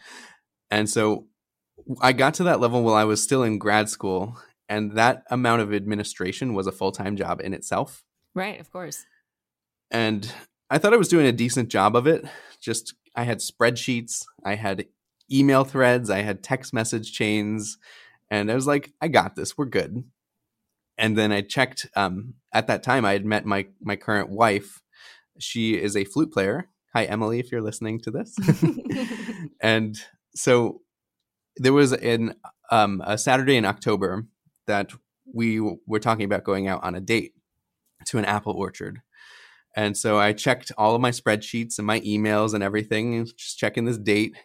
And 0.70 0.90
so 0.90 1.28
I 2.02 2.12
got 2.14 2.34
to 2.36 2.44
that 2.44 2.60
level 2.60 2.84
while 2.84 2.96
I 2.96 3.06
was 3.06 3.24
still 3.24 3.44
in 3.44 3.58
grad 3.58 3.90
school, 3.90 4.38
and 4.68 4.94
that 4.98 5.24
amount 5.30 5.62
of 5.62 5.74
administration 5.74 6.54
was 6.54 6.68
a 6.68 6.72
full 6.72 6.92
time 6.92 7.16
job 7.16 7.42
in 7.42 7.54
itself. 7.54 8.04
Right, 8.36 8.60
of 8.60 8.72
course. 8.72 9.06
And 9.90 10.32
I 10.72 10.78
thought 10.78 10.94
I 10.94 10.98
was 10.98 11.10
doing 11.10 11.26
a 11.26 11.34
decent 11.34 11.68
job 11.68 11.98
of 11.98 12.08
it. 12.08 12.24
Just 12.62 12.96
I 13.14 13.24
had 13.24 13.40
spreadsheets, 13.40 14.24
I 14.46 14.56
had 14.56 14.86
email 15.30 15.66
threads, 15.66 16.10
I 16.10 16.20
had 16.20 16.42
text 16.42 16.74
message 16.74 17.12
chains, 17.12 17.78
and 18.30 18.50
I 18.50 18.56
was 18.56 18.68
like, 18.68 18.94
I 19.02 19.10
got 19.10 19.36
this. 19.36 19.58
We're 19.58 19.66
good. 19.66 20.06
And 20.98 21.18
then 21.18 21.34
I 21.34 21.42
checked. 21.42 21.88
Um, 21.98 22.36
at 22.54 22.68
that 22.68 22.84
time, 22.84 23.04
I 23.04 23.12
had 23.12 23.26
met 23.26 23.46
my 23.46 23.68
my 23.82 23.98
current 23.98 24.30
wife. 24.30 24.82
she 25.40 25.74
is 25.74 25.98
a 25.98 26.06
flute 26.06 26.32
player. 26.32 26.70
Hi, 26.96 27.04
Emily, 27.04 27.40
if 27.40 27.52
you're 27.52 27.62
listening 27.62 28.00
to 28.02 28.12
this. 28.12 28.34
and 29.62 29.98
so 30.36 30.82
there 31.58 31.74
was 31.74 31.92
an 31.92 32.36
um, 32.70 33.02
a 33.06 33.18
Saturday 33.18 33.58
in 33.58 33.66
October 33.66 34.26
that 34.68 34.94
we 35.34 35.60
were 35.86 36.00
talking 36.00 36.24
about 36.24 36.46
going 36.46 36.70
out 36.70 36.82
on 36.82 36.96
a 36.96 37.02
date 37.02 37.34
to 38.06 38.18
an 38.18 38.26
apple 38.26 38.54
orchard. 38.54 39.02
And 39.76 39.98
so 39.98 40.20
I 40.20 40.34
checked 40.34 40.72
all 40.78 40.96
of 40.96 41.02
my 41.02 41.12
spreadsheets 41.12 41.78
and 41.78 41.88
my 41.88 42.02
emails 42.02 42.54
and 42.54 42.64
everything, 42.64 43.26
just 43.38 43.58
checking 43.58 43.86
this 43.86 43.98
date. 43.98 44.36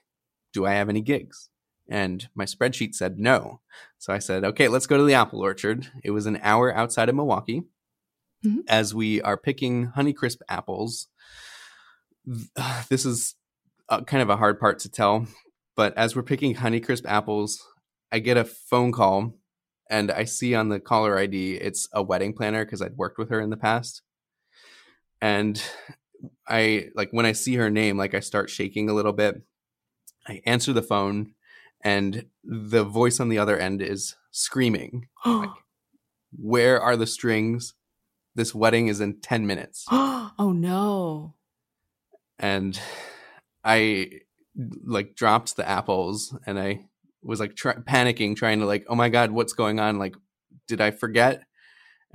Do 0.53 0.67
I 0.67 0.75
have 0.75 0.89
any 0.89 1.01
gigs? 1.01 1.49
And 1.89 2.29
my 2.35 2.45
spreadsheet 2.45 2.95
said 2.95 3.19
no. 3.19 3.61
So 3.99 4.12
I 4.12 4.19
said, 4.19 4.45
okay, 4.45 4.69
let's 4.69 4.87
go 4.87 4.97
to 4.97 5.05
the 5.05 5.15
apple 5.15 5.41
orchard. 5.41 5.89
It 6.05 6.11
was 6.12 6.27
an 6.27 6.39
hour 6.43 6.75
outside 6.75 7.09
of 7.09 7.15
Milwaukee. 7.15 7.62
Mm-hmm. 8.45 8.61
As 8.69 8.95
we 8.95 9.21
are 9.23 9.37
picking 9.37 9.89
Honeycrisp 9.89 10.39
apples, 10.49 11.09
this 12.89 13.05
is 13.05 13.35
uh, 13.89 14.03
kind 14.03 14.23
of 14.23 14.31
a 14.31 14.37
hard 14.37 14.61
part 14.61 14.81
to 14.81 14.89
tell, 14.89 15.27
but 15.77 15.97
as 15.97 16.17
we're 16.17 16.23
picking 16.23 16.55
Honeycrisp 16.55 17.07
apples, 17.07 17.62
I 18.11 18.19
get 18.19 18.37
a 18.37 18.45
phone 18.45 18.93
call 18.93 19.35
and 19.89 20.11
I 20.11 20.25
see 20.25 20.55
on 20.55 20.69
the 20.69 20.81
caller 20.81 21.19
ID 21.19 21.55
it's 21.55 21.89
a 21.93 22.03
wedding 22.03 22.33
planner 22.33 22.65
because 22.65 22.83
I'd 22.83 22.97
worked 22.97 23.19
with 23.19 23.31
her 23.31 23.41
in 23.41 23.51
the 23.51 23.57
past. 23.57 24.03
And 25.27 25.61
I 26.47 26.91
like 26.95 27.11
when 27.11 27.27
I 27.27 27.33
see 27.33 27.57
her 27.57 27.69
name, 27.69 27.97
like 27.97 28.15
I 28.15 28.21
start 28.21 28.49
shaking 28.49 28.89
a 28.89 28.93
little 28.95 29.12
bit. 29.12 29.43
I 30.29 30.41
answer 30.47 30.73
the 30.73 30.83
phone 30.83 31.35
and 31.83 32.27
the 32.45 32.85
voice 32.85 33.19
on 33.19 33.29
the 33.29 33.39
other 33.39 33.59
end 33.59 33.83
is 33.83 34.15
screaming 34.31 35.09
like, 35.25 35.51
where 36.39 36.81
are 36.81 36.97
the 36.97 37.09
strings? 37.09 37.75
This 38.37 38.55
wedding 38.55 38.87
is 38.87 39.01
in 39.01 39.21
10 39.21 39.47
minutes. 39.47 39.85
Oh 40.39 40.53
no. 40.53 41.35
And 42.39 42.79
i 43.65 44.11
like 44.85 45.15
dropped 45.15 45.57
the 45.57 45.67
apples 45.67 46.37
and 46.47 46.59
i 46.59 46.85
was 47.23 47.41
like 47.41 47.57
try- 47.57 47.77
panicking 47.77 48.37
trying 48.37 48.61
to 48.61 48.67
like 48.67 48.85
oh 48.89 48.95
my 48.95 49.09
god 49.09 49.31
what's 49.31 49.55
going 49.55 49.81
on? 49.81 49.99
Like 49.99 50.15
did 50.69 50.83
i 50.83 50.91
forget 50.91 51.45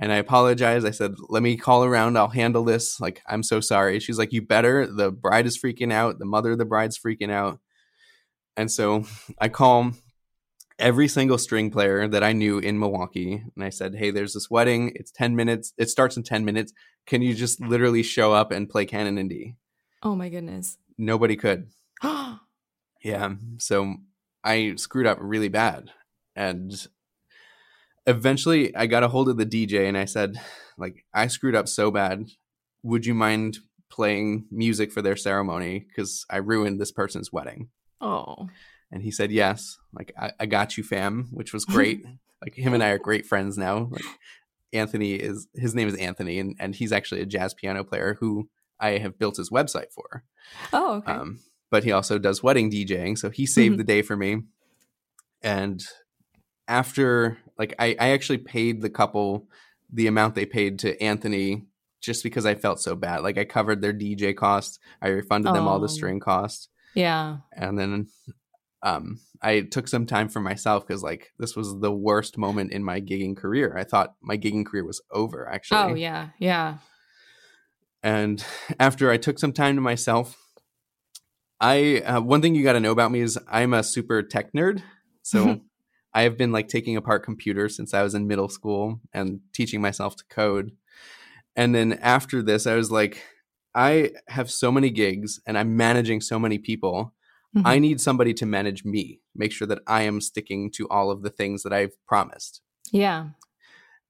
and 0.02 0.12
i 0.12 0.16
apologized 0.16 0.86
i 0.86 0.90
said 0.90 1.14
let 1.28 1.42
me 1.42 1.56
call 1.56 1.84
around 1.84 2.18
i'll 2.18 2.28
handle 2.28 2.64
this 2.64 3.00
like 3.00 3.22
i'm 3.28 3.42
so 3.42 3.60
sorry 3.60 3.98
she's 4.00 4.18
like 4.18 4.32
you 4.32 4.42
better 4.42 4.86
the 4.86 5.10
bride 5.10 5.46
is 5.46 5.58
freaking 5.58 5.92
out 5.92 6.18
the 6.18 6.26
mother 6.26 6.52
of 6.52 6.58
the 6.58 6.64
bride's 6.64 6.98
freaking 6.98 7.30
out 7.30 7.58
and 8.56 8.70
so 8.70 9.04
I 9.38 9.48
call 9.48 9.92
every 10.78 11.08
single 11.08 11.38
string 11.38 11.70
player 11.70 12.06
that 12.08 12.22
I 12.22 12.32
knew 12.32 12.58
in 12.58 12.78
Milwaukee 12.78 13.42
and 13.54 13.64
I 13.64 13.70
said, 13.70 13.94
Hey, 13.94 14.10
there's 14.10 14.34
this 14.34 14.50
wedding. 14.50 14.92
It's 14.94 15.10
10 15.10 15.36
minutes. 15.36 15.72
It 15.78 15.88
starts 15.88 16.16
in 16.16 16.22
10 16.22 16.44
minutes. 16.44 16.72
Can 17.06 17.22
you 17.22 17.34
just 17.34 17.60
literally 17.60 18.02
show 18.02 18.32
up 18.32 18.52
and 18.52 18.68
play 18.68 18.84
canon 18.84 19.18
in 19.18 19.28
D? 19.28 19.54
Oh 20.02 20.14
my 20.14 20.28
goodness. 20.28 20.76
Nobody 20.98 21.36
could. 21.36 21.68
yeah. 23.02 23.34
So 23.58 23.94
I 24.44 24.74
screwed 24.76 25.06
up 25.06 25.18
really 25.20 25.48
bad. 25.48 25.90
And 26.36 26.72
eventually 28.06 28.74
I 28.74 28.86
got 28.86 29.02
a 29.02 29.08
hold 29.08 29.28
of 29.28 29.36
the 29.36 29.46
DJ 29.46 29.88
and 29.88 29.96
I 29.96 30.04
said, 30.04 30.40
like, 30.76 31.04
I 31.14 31.26
screwed 31.26 31.54
up 31.54 31.68
so 31.68 31.90
bad. 31.90 32.28
Would 32.82 33.06
you 33.06 33.14
mind 33.14 33.58
playing 33.90 34.46
music 34.50 34.92
for 34.92 35.02
their 35.02 35.16
ceremony? 35.16 35.86
Because 35.86 36.24
I 36.30 36.38
ruined 36.38 36.80
this 36.80 36.92
person's 36.92 37.32
wedding. 37.32 37.68
Oh. 38.00 38.48
And 38.90 39.02
he 39.02 39.10
said 39.10 39.30
yes. 39.30 39.78
Like 39.92 40.12
I, 40.18 40.32
I 40.40 40.46
got 40.46 40.76
you, 40.76 40.82
fam, 40.84 41.28
which 41.32 41.52
was 41.52 41.64
great. 41.64 42.04
like 42.42 42.54
him 42.54 42.74
and 42.74 42.82
I 42.82 42.90
are 42.90 42.98
great 42.98 43.26
friends 43.26 43.56
now. 43.56 43.88
Like 43.90 44.04
Anthony 44.72 45.14
is 45.14 45.48
his 45.54 45.74
name 45.74 45.88
is 45.88 45.96
Anthony, 45.96 46.38
and 46.38 46.56
and 46.58 46.74
he's 46.74 46.92
actually 46.92 47.20
a 47.20 47.26
jazz 47.26 47.54
piano 47.54 47.84
player 47.84 48.16
who 48.20 48.48
I 48.80 48.98
have 48.98 49.18
built 49.18 49.36
his 49.36 49.50
website 49.50 49.92
for. 49.92 50.24
Oh, 50.72 50.94
okay. 50.96 51.12
Um, 51.12 51.40
but 51.70 51.84
he 51.84 51.92
also 51.92 52.18
does 52.18 52.42
wedding 52.42 52.70
DJing, 52.70 53.16
so 53.16 53.30
he 53.30 53.46
saved 53.46 53.72
mm-hmm. 53.72 53.78
the 53.78 53.84
day 53.84 54.02
for 54.02 54.16
me. 54.16 54.42
And 55.42 55.82
after, 56.68 57.38
like, 57.58 57.74
I, 57.78 57.96
I 57.98 58.10
actually 58.10 58.38
paid 58.38 58.80
the 58.80 58.90
couple 58.90 59.48
the 59.92 60.06
amount 60.06 60.34
they 60.34 60.46
paid 60.46 60.78
to 60.80 61.00
Anthony 61.02 61.66
just 62.00 62.22
because 62.22 62.46
I 62.46 62.54
felt 62.54 62.80
so 62.80 62.96
bad. 62.96 63.22
Like, 63.22 63.38
I 63.38 63.44
covered 63.44 63.82
their 63.82 63.92
DJ 63.92 64.34
costs, 64.34 64.78
I 65.00 65.08
refunded 65.08 65.50
oh. 65.50 65.54
them 65.54 65.68
all 65.68 65.80
the 65.80 65.88
string 65.88 66.20
costs. 66.20 66.68
Yeah. 66.94 67.38
And 67.52 67.78
then 67.78 68.06
um, 68.82 69.20
I 69.40 69.60
took 69.60 69.88
some 69.88 70.06
time 70.06 70.28
for 70.28 70.40
myself 70.40 70.86
because 70.86 71.02
like 71.02 71.32
this 71.38 71.56
was 71.56 71.80
the 71.80 71.92
worst 71.92 72.36
moment 72.36 72.72
in 72.72 72.84
my 72.84 73.00
gigging 73.00 73.36
career. 73.36 73.76
I 73.76 73.84
thought 73.84 74.14
my 74.20 74.36
gigging 74.36 74.66
career 74.66 74.84
was 74.84 75.00
over 75.10 75.48
actually. 75.48 75.78
Oh 75.78 75.94
yeah, 75.94 76.28
yeah. 76.38 76.78
And 78.02 78.44
after 78.80 79.10
I 79.10 79.16
took 79.16 79.38
some 79.38 79.52
time 79.52 79.76
to 79.76 79.80
myself, 79.80 80.36
I 81.60 82.00
uh, 82.00 82.20
one 82.20 82.42
thing 82.42 82.54
you 82.54 82.64
got 82.64 82.72
to 82.72 82.80
know 82.80 82.90
about 82.90 83.12
me 83.12 83.20
is 83.20 83.38
I'm 83.48 83.72
a 83.72 83.84
super 83.84 84.22
tech 84.22 84.52
nerd. 84.52 84.82
So 85.22 85.60
I 86.14 86.22
have 86.22 86.36
been 86.36 86.52
like 86.52 86.68
taking 86.68 86.96
apart 86.96 87.24
computers 87.24 87.76
since 87.76 87.94
I 87.94 88.02
was 88.02 88.14
in 88.14 88.26
middle 88.26 88.48
school 88.48 89.00
and 89.12 89.40
teaching 89.52 89.80
myself 89.80 90.16
to 90.16 90.24
code. 90.28 90.72
And 91.56 91.74
then 91.74 91.94
after 91.94 92.42
this, 92.42 92.66
I 92.66 92.76
was 92.76 92.90
like, 92.90 93.22
I 93.74 94.10
have 94.28 94.50
so 94.50 94.70
many 94.70 94.90
gigs 94.90 95.40
and 95.46 95.56
I'm 95.56 95.76
managing 95.76 96.20
so 96.20 96.38
many 96.38 96.58
people. 96.58 97.14
Mm-hmm. 97.56 97.66
I 97.66 97.78
need 97.78 98.00
somebody 98.00 98.34
to 98.34 98.46
manage 98.46 98.84
me, 98.84 99.20
make 99.34 99.52
sure 99.52 99.66
that 99.68 99.80
I 99.86 100.02
am 100.02 100.20
sticking 100.20 100.70
to 100.72 100.88
all 100.88 101.10
of 101.10 101.22
the 101.22 101.30
things 101.30 101.62
that 101.62 101.72
I've 101.72 101.94
promised. 102.06 102.60
Yeah. 102.90 103.28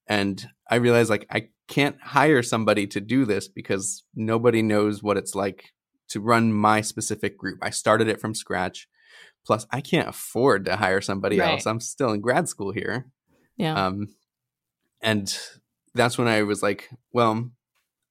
And 0.08 0.44
I 0.68 0.76
realized 0.76 1.10
like 1.10 1.26
I 1.30 1.48
can't 1.68 1.96
hire 2.00 2.42
somebody 2.42 2.86
to 2.88 3.00
do 3.00 3.24
this 3.24 3.48
because 3.48 4.04
nobody 4.14 4.62
knows 4.62 5.02
what 5.02 5.16
it's 5.16 5.34
like 5.34 5.72
to 6.08 6.20
run 6.20 6.52
my 6.52 6.80
specific 6.80 7.38
group. 7.38 7.58
I 7.62 7.70
started 7.70 8.08
it 8.08 8.20
from 8.20 8.34
scratch. 8.34 8.88
Plus, 9.46 9.66
I 9.70 9.80
can't 9.80 10.08
afford 10.08 10.64
to 10.66 10.76
hire 10.76 11.00
somebody 11.00 11.38
right. 11.38 11.50
else. 11.50 11.66
I'm 11.66 11.80
still 11.80 12.12
in 12.12 12.20
grad 12.20 12.48
school 12.48 12.72
here. 12.72 13.06
Yeah. 13.56 13.86
Um, 13.86 14.08
and 15.00 15.36
that's 15.94 16.16
when 16.16 16.28
I 16.28 16.42
was 16.42 16.62
like, 16.62 16.88
well, 17.12 17.50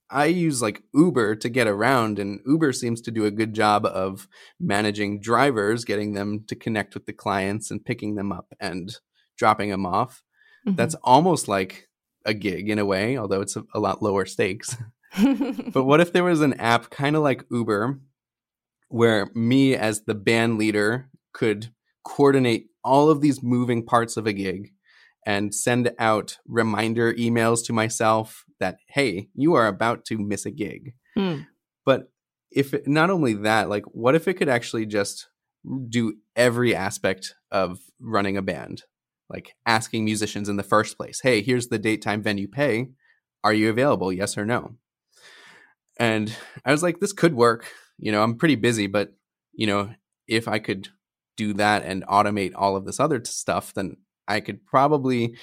I 0.10 0.26
use 0.26 0.62
like 0.62 0.84
Uber 0.94 1.36
to 1.38 1.50
get 1.50 1.68
around, 1.68 2.20
and 2.20 2.42
Uber 2.46 2.74
seems 2.74 3.00
to 3.02 3.12
do 3.12 3.26
a 3.26 3.32
good 3.32 3.54
job 3.54 3.86
of 3.86 4.28
managing 4.60 5.22
drivers, 5.22 5.86
getting 5.86 6.14
them 6.14 6.44
to 6.48 6.56
connect 6.56 6.94
with 6.94 7.06
the 7.06 7.14
clients 7.14 7.72
and 7.72 7.84
picking 7.84 8.16
them 8.16 8.32
up 8.32 8.54
and 8.60 8.98
dropping 9.38 9.70
them 9.70 9.86
off. 9.86 10.22
Mm-hmm. 10.68 10.76
That's 10.76 10.96
almost 10.96 11.48
like 11.48 11.88
a 12.26 12.34
gig 12.34 12.70
in 12.70 12.78
a 12.78 12.86
way, 12.86 13.18
although 13.18 13.42
it's 13.42 13.56
a, 13.56 13.64
a 13.74 13.80
lot 13.80 14.04
lower 14.04 14.26
stakes. 14.26 14.76
but 15.74 15.86
what 15.86 16.02
if 16.02 16.12
there 16.12 16.26
was 16.26 16.42
an 16.42 16.54
app 16.56 16.90
kind 16.90 17.16
of 17.16 17.24
like 17.24 17.46
Uber 17.50 18.00
where 18.90 19.30
me 19.34 19.76
as 19.76 20.04
the 20.04 20.14
band 20.14 20.58
leader 20.58 21.10
could 21.34 21.74
coordinate 22.04 22.68
all 22.84 23.10
of 23.10 23.22
these 23.22 23.44
moving 23.44 23.86
parts 23.86 24.18
of 24.18 24.26
a 24.26 24.34
gig 24.34 24.72
and 25.26 25.54
send 25.54 25.92
out 26.00 26.38
reminder 26.48 27.14
emails 27.14 27.64
to 27.66 27.74
myself 27.74 28.44
that 28.60 28.78
hey 28.90 29.28
you 29.36 29.54
are 29.54 29.68
about 29.68 30.06
to 30.06 30.18
miss 30.18 30.46
a 30.46 30.52
gig. 30.52 30.94
Mm. 31.18 31.46
but 31.86 32.10
if 32.52 32.74
it, 32.74 32.88
not 32.88 33.10
only 33.10 33.34
that 33.34 33.70
like 33.70 33.84
what 33.88 34.16
if 34.16 34.28
it 34.28 34.36
could 34.36 34.50
actually 34.50 34.86
just 34.86 35.28
do 35.90 36.16
every 36.36 36.74
aspect 36.74 37.36
of 37.52 37.80
running 38.00 38.38
a 38.38 38.42
band? 38.42 38.84
Like 39.30 39.56
asking 39.66 40.04
musicians 40.06 40.50
in 40.50 40.58
the 40.58 40.64
first 40.64 40.98
place 40.98 41.20
hey 41.22 41.42
here's 41.42 41.68
the 41.68 41.80
date 41.80 42.02
time 42.02 42.22
venue 42.22 42.48
pay. 42.48 42.90
Are 43.44 43.54
you 43.54 43.70
available? 43.70 44.12
Yes 44.14 44.38
or 44.38 44.46
no? 44.46 44.76
And 46.00 46.36
i 46.66 46.72
was 46.72 46.84
like 46.84 47.00
this 47.00 47.14
could 47.14 47.36
work. 47.36 47.68
You 48.00 48.12
know 48.12 48.24
i'm 48.24 48.38
pretty 48.38 48.56
busy 48.56 48.88
but 48.88 49.14
you 49.54 49.68
know 49.68 49.94
if 50.28 50.48
i 50.48 50.58
could 50.58 50.90
do 51.42 51.54
that 51.54 51.84
and 51.84 52.06
automate 52.08 52.54
all 52.56 52.76
of 52.76 52.86
this 52.86 53.00
other 53.00 53.22
stuff 53.26 53.74
then 53.74 53.98
I 54.28 54.40
could 54.40 54.66
probably, 54.66 55.36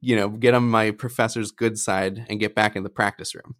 you 0.00 0.16
know, 0.16 0.28
get 0.28 0.54
on 0.54 0.68
my 0.68 0.90
professor's 0.90 1.52
good 1.52 1.78
side 1.78 2.26
and 2.28 2.40
get 2.40 2.54
back 2.54 2.76
in 2.76 2.82
the 2.82 2.90
practice 2.90 3.34
room. 3.34 3.54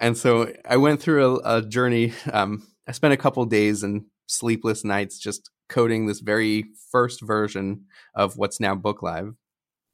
And 0.00 0.16
so 0.16 0.52
I 0.66 0.76
went 0.78 1.00
through 1.02 1.40
a, 1.40 1.58
a 1.58 1.62
journey. 1.62 2.14
Um, 2.32 2.66
I 2.88 2.92
spent 2.92 3.12
a 3.12 3.18
couple 3.18 3.44
days 3.44 3.82
and 3.82 4.06
sleepless 4.26 4.84
nights 4.84 5.18
just 5.18 5.50
coding 5.68 6.06
this 6.06 6.20
very 6.20 6.64
first 6.90 7.20
version 7.20 7.84
of 8.14 8.36
what's 8.36 8.60
now 8.60 8.74
Book 8.74 9.02
Live. 9.02 9.34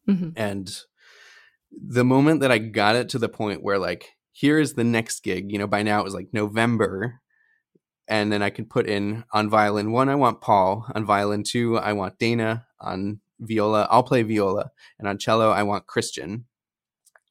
Mm-hmm. 0.08 0.30
And 0.36 0.74
the 1.72 2.04
moment 2.04 2.40
that 2.40 2.52
I 2.52 2.58
got 2.58 2.96
it 2.96 3.08
to 3.10 3.18
the 3.18 3.28
point 3.28 3.62
where, 3.62 3.78
like, 3.78 4.10
here 4.32 4.60
is 4.60 4.74
the 4.74 4.84
next 4.84 5.24
gig, 5.24 5.50
you 5.50 5.58
know, 5.58 5.66
by 5.66 5.82
now 5.82 6.00
it 6.00 6.04
was 6.04 6.14
like 6.14 6.28
November. 6.32 7.20
And 8.08 8.30
then 8.32 8.42
I 8.42 8.50
can 8.50 8.66
put 8.66 8.86
in 8.86 9.24
on 9.32 9.50
violin 9.50 9.90
one, 9.90 10.08
I 10.08 10.14
want 10.14 10.40
Paul. 10.40 10.86
On 10.94 11.04
violin 11.04 11.42
two, 11.42 11.76
I 11.76 11.92
want 11.92 12.18
Dana. 12.18 12.66
On 12.80 13.20
viola, 13.40 13.88
I'll 13.90 14.02
play 14.02 14.22
viola. 14.22 14.70
And 14.98 15.08
on 15.08 15.18
cello, 15.18 15.50
I 15.50 15.62
want 15.64 15.86
Christian. 15.86 16.46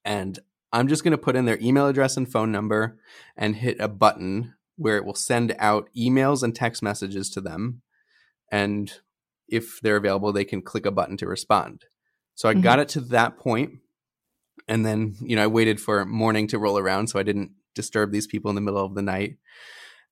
And 0.04 0.38
I'm 0.74 0.88
just 0.90 1.04
going 1.04 1.12
to 1.12 1.18
put 1.18 1.38
in 1.38 1.46
their 1.46 1.58
email 1.62 1.88
address 1.88 2.18
and 2.18 2.30
phone 2.30 2.52
number 2.52 3.00
and 3.38 3.56
hit 3.56 3.78
a 3.80 3.88
button 3.88 4.54
where 4.76 4.98
it 4.98 5.06
will 5.06 5.16
send 5.16 5.56
out 5.58 5.90
emails 5.98 6.44
and 6.44 6.54
text 6.54 6.84
messages 6.84 7.30
to 7.30 7.40
them. 7.40 7.82
And 8.52 8.92
if 9.48 9.80
they're 9.82 9.96
available, 9.96 10.34
they 10.34 10.44
can 10.44 10.62
click 10.62 10.86
a 10.86 10.92
button 10.92 11.16
to 11.18 11.28
respond. 11.28 11.86
So 12.34 12.50
I 12.50 12.54
mm-hmm. 12.54 12.62
got 12.64 12.80
it 12.80 12.90
to 12.90 13.02
that 13.02 13.38
point, 13.38 13.80
And 14.68 14.86
then, 14.86 15.16
you 15.22 15.36
know, 15.36 15.44
I 15.44 15.48
waited 15.48 15.80
for 15.80 16.04
morning 16.06 16.48
to 16.48 16.60
roll 16.60 16.78
around 16.78 17.08
so 17.08 17.20
I 17.20 17.24
didn't 17.24 17.52
disturb 17.74 18.12
these 18.12 18.28
people 18.28 18.50
in 18.50 18.56
the 18.56 18.62
middle 18.62 18.84
of 18.84 18.96
the 18.96 19.02
night. 19.02 19.38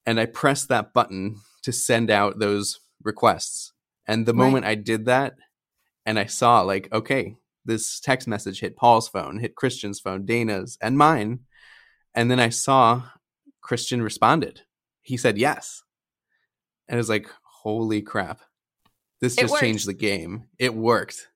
And 0.06 0.20
I 0.20 0.26
pressed 0.26 0.70
that 0.70 0.94
button 0.94 1.38
to 1.63 1.72
send 1.72 2.12
out 2.12 2.39
those 2.39 2.80
requests. 3.04 3.72
And 4.06 4.26
the 4.26 4.34
right. 4.34 4.46
moment 4.46 4.66
I 4.66 4.76
did 4.76 5.06
that 5.06 5.36
and 6.06 6.20
I 6.20 6.26
saw, 6.26 6.62
like, 6.62 6.92
okay, 6.92 7.38
this 7.66 8.00
text 8.00 8.28
message 8.28 8.60
hit 8.60 8.76
Paul's 8.76 9.08
phone, 9.08 9.39
hit 9.39 9.56
Christian's 9.56 10.00
phone, 10.00 10.26
Dana's, 10.26 10.78
and 10.82 10.98
mine. 10.98 11.39
And 12.13 12.30
then 12.30 12.39
I 12.39 12.50
saw 12.50 13.04
Christian 13.62 14.02
responded. 14.02 14.62
He 15.02 15.18
said 15.18 15.38
yes. 15.38 15.84
And 16.88 16.98
it 16.98 17.00
was 17.00 17.10
like, 17.10 17.30
holy 17.42 18.02
crap. 18.02 18.42
This 19.22 19.38
just 19.38 19.58
changed 19.58 19.88
the 19.88 19.94
game. 19.94 20.48
It 20.60 20.76
worked. 20.76 21.30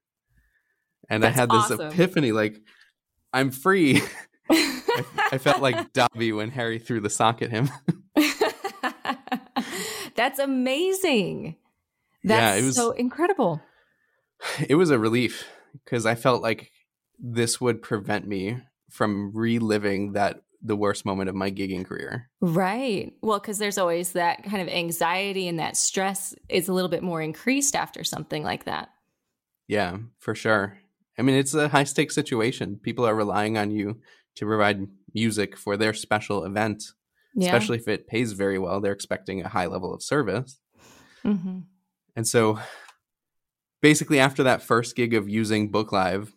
And 1.09 1.23
That's 1.23 1.37
I 1.37 1.39
had 1.39 1.49
this 1.49 1.71
awesome. 1.71 1.87
epiphany 1.87 2.33
like, 2.33 2.59
I'm 3.31 3.51
free. 3.51 4.01
I, 4.49 5.03
I, 5.33 5.37
felt 5.37 5.61
like 5.61 5.93
Dobby 5.93 6.31
when 6.31 6.49
Harry 6.51 6.79
threw 6.79 6.99
the 6.99 7.09
sock 7.09 7.41
at 7.41 7.51
him. 7.51 7.69
That's 10.17 10.39
amazing. 10.39 11.55
That's 12.23 12.57
yeah, 12.57 12.61
it 12.61 12.65
was, 12.65 12.75
so 12.75 12.91
incredible. 12.91 13.61
It 14.69 14.75
was 14.75 14.91
a 14.91 14.99
relief 14.99 15.47
because 15.83 16.05
I 16.05 16.13
felt 16.15 16.43
like 16.43 16.71
this 17.17 17.59
would 17.59 17.81
prevent 17.81 18.27
me 18.27 18.57
from 18.89 19.31
reliving 19.33 20.13
that 20.13 20.41
the 20.61 20.75
worst 20.75 21.05
moment 21.05 21.29
of 21.29 21.35
my 21.35 21.49
gigging 21.49 21.85
career. 21.85 22.29
Right. 22.41 23.13
Well, 23.21 23.39
because 23.39 23.57
there's 23.57 23.77
always 23.77 24.11
that 24.11 24.43
kind 24.43 24.61
of 24.61 24.67
anxiety 24.67 25.47
and 25.47 25.59
that 25.59 25.77
stress 25.77 26.35
is 26.49 26.67
a 26.67 26.73
little 26.73 26.89
bit 26.89 27.03
more 27.03 27.21
increased 27.21 27.75
after 27.75 28.03
something 28.03 28.43
like 28.43 28.65
that. 28.65 28.89
Yeah, 29.67 29.97
for 30.19 30.35
sure. 30.35 30.77
I 31.17 31.21
mean, 31.21 31.35
it's 31.35 31.53
a 31.53 31.69
high 31.69 31.83
stakes 31.83 32.15
situation. 32.15 32.79
People 32.81 33.05
are 33.05 33.15
relying 33.15 33.57
on 33.57 33.71
you 33.71 34.01
to 34.35 34.45
provide 34.45 34.87
music 35.13 35.57
for 35.57 35.77
their 35.77 35.93
special 35.93 36.43
event, 36.43 36.83
yeah. 37.37 37.47
especially 37.47 37.77
if 37.77 37.87
it 37.87 38.07
pays 38.07 38.33
very 38.33 38.57
well. 38.57 38.81
They're 38.81 38.91
expecting 38.91 39.41
a 39.41 39.47
high 39.47 39.67
level 39.67 39.93
of 39.93 40.01
service. 40.01 40.59
Mm-hmm. 41.23 41.59
And 42.15 42.27
so 42.27 42.59
basically, 43.81 44.19
after 44.19 44.43
that 44.43 44.63
first 44.63 44.95
gig 44.95 45.13
of 45.13 45.29
using 45.29 45.69
Book 45.69 45.91
Live, 45.91 46.35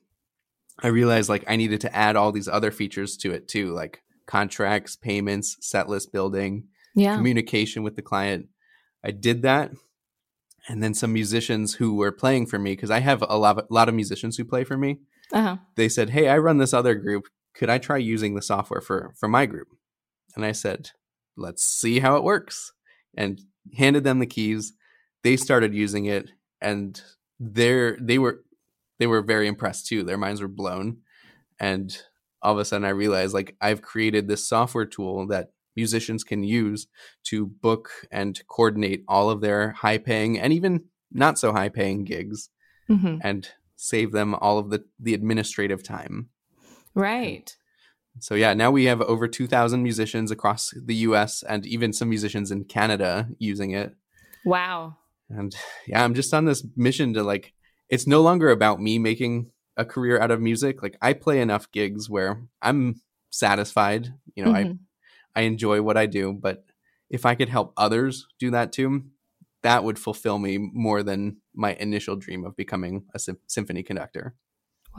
I 0.82 0.88
realized 0.88 1.30
like 1.30 1.44
I 1.48 1.56
needed 1.56 1.80
to 1.82 1.96
add 1.96 2.16
all 2.16 2.32
these 2.32 2.48
other 2.48 2.70
features 2.70 3.16
to 3.18 3.32
it 3.32 3.48
too, 3.48 3.72
like 3.72 4.02
contracts, 4.26 4.94
payments, 4.94 5.56
set 5.60 5.88
list 5.88 6.12
building, 6.12 6.68
yeah. 6.94 7.16
communication 7.16 7.82
with 7.82 7.96
the 7.96 8.02
client. 8.02 8.48
I 9.02 9.10
did 9.10 9.42
that. 9.42 9.72
And 10.68 10.82
then 10.82 10.92
some 10.92 11.14
musicians 11.14 11.74
who 11.74 11.94
were 11.94 12.12
playing 12.12 12.46
for 12.46 12.58
me, 12.58 12.72
because 12.72 12.90
I 12.90 13.00
have 13.00 13.22
a 13.26 13.38
lot, 13.38 13.58
of, 13.58 13.64
a 13.70 13.74
lot 13.74 13.88
of 13.88 13.94
musicians 13.94 14.36
who 14.36 14.44
play 14.44 14.62
for 14.64 14.76
me, 14.76 14.98
uh-huh. 15.32 15.56
they 15.76 15.88
said, 15.88 16.10
Hey, 16.10 16.28
I 16.28 16.36
run 16.36 16.58
this 16.58 16.74
other 16.74 16.94
group. 16.94 17.24
Could 17.54 17.70
I 17.70 17.78
try 17.78 17.96
using 17.96 18.34
the 18.34 18.42
software 18.42 18.82
for, 18.82 19.14
for 19.18 19.28
my 19.28 19.46
group? 19.46 19.68
And 20.34 20.44
I 20.44 20.52
said, 20.52 20.90
Let's 21.36 21.64
see 21.64 22.00
how 22.00 22.16
it 22.16 22.24
works. 22.24 22.72
And 23.16 23.40
handed 23.76 24.04
them 24.04 24.18
the 24.18 24.26
keys. 24.26 24.72
They 25.22 25.36
started 25.36 25.74
using 25.74 26.06
it 26.06 26.30
and 26.60 27.00
they're 27.38 27.96
they 28.00 28.18
were 28.18 28.42
they 28.98 29.06
were 29.06 29.22
very 29.22 29.46
impressed 29.46 29.86
too. 29.86 30.02
Their 30.02 30.18
minds 30.18 30.42
were 30.42 30.48
blown. 30.48 30.98
And 31.58 31.96
all 32.42 32.52
of 32.52 32.58
a 32.58 32.64
sudden 32.64 32.84
I 32.84 32.90
realized 32.90 33.34
like 33.34 33.56
I've 33.60 33.82
created 33.82 34.28
this 34.28 34.46
software 34.46 34.86
tool 34.86 35.26
that 35.28 35.52
musicians 35.76 36.24
can 36.24 36.42
use 36.42 36.86
to 37.24 37.46
book 37.46 37.90
and 38.10 38.40
coordinate 38.48 39.04
all 39.08 39.30
of 39.30 39.40
their 39.40 39.70
high 39.70 39.98
paying 39.98 40.38
and 40.38 40.52
even 40.52 40.84
not 41.12 41.38
so 41.38 41.52
high 41.52 41.68
paying 41.68 42.04
gigs 42.04 42.50
mm-hmm. 42.88 43.18
and 43.22 43.48
save 43.76 44.12
them 44.12 44.34
all 44.34 44.58
of 44.58 44.70
the, 44.70 44.84
the 44.98 45.14
administrative 45.14 45.82
time. 45.82 46.28
Right. 46.94 47.56
So 48.20 48.34
yeah, 48.34 48.54
now 48.54 48.70
we 48.70 48.84
have 48.84 49.00
over 49.02 49.26
2000 49.26 49.82
musicians 49.82 50.30
across 50.30 50.72
the 50.76 50.94
US 50.96 51.42
and 51.42 51.66
even 51.66 51.92
some 51.92 52.08
musicians 52.08 52.50
in 52.50 52.64
Canada 52.64 53.28
using 53.38 53.72
it. 53.72 53.94
Wow. 54.44 54.96
And 55.28 55.54
yeah, 55.86 56.04
I'm 56.04 56.14
just 56.14 56.32
on 56.34 56.44
this 56.44 56.64
mission 56.76 57.14
to 57.14 57.22
like 57.22 57.52
it's 57.88 58.06
no 58.06 58.20
longer 58.20 58.50
about 58.50 58.80
me 58.80 58.98
making 58.98 59.50
a 59.76 59.84
career 59.84 60.20
out 60.20 60.30
of 60.30 60.40
music. 60.40 60.82
Like 60.82 60.96
I 61.00 61.12
play 61.12 61.40
enough 61.40 61.70
gigs 61.72 62.08
where 62.08 62.42
I'm 62.62 63.00
satisfied. 63.30 64.12
You 64.34 64.44
know, 64.44 64.52
mm-hmm. 64.52 64.72
I 65.34 65.40
I 65.40 65.42
enjoy 65.42 65.82
what 65.82 65.96
I 65.96 66.06
do, 66.06 66.32
but 66.32 66.64
if 67.08 67.24
I 67.26 67.34
could 67.34 67.48
help 67.48 67.72
others 67.76 68.26
do 68.38 68.50
that 68.50 68.72
too, 68.72 69.04
that 69.62 69.84
would 69.84 69.98
fulfill 69.98 70.38
me 70.38 70.58
more 70.58 71.02
than 71.02 71.38
my 71.54 71.74
initial 71.74 72.16
dream 72.16 72.44
of 72.44 72.56
becoming 72.56 73.04
a 73.14 73.20
symphony 73.46 73.82
conductor. 73.82 74.34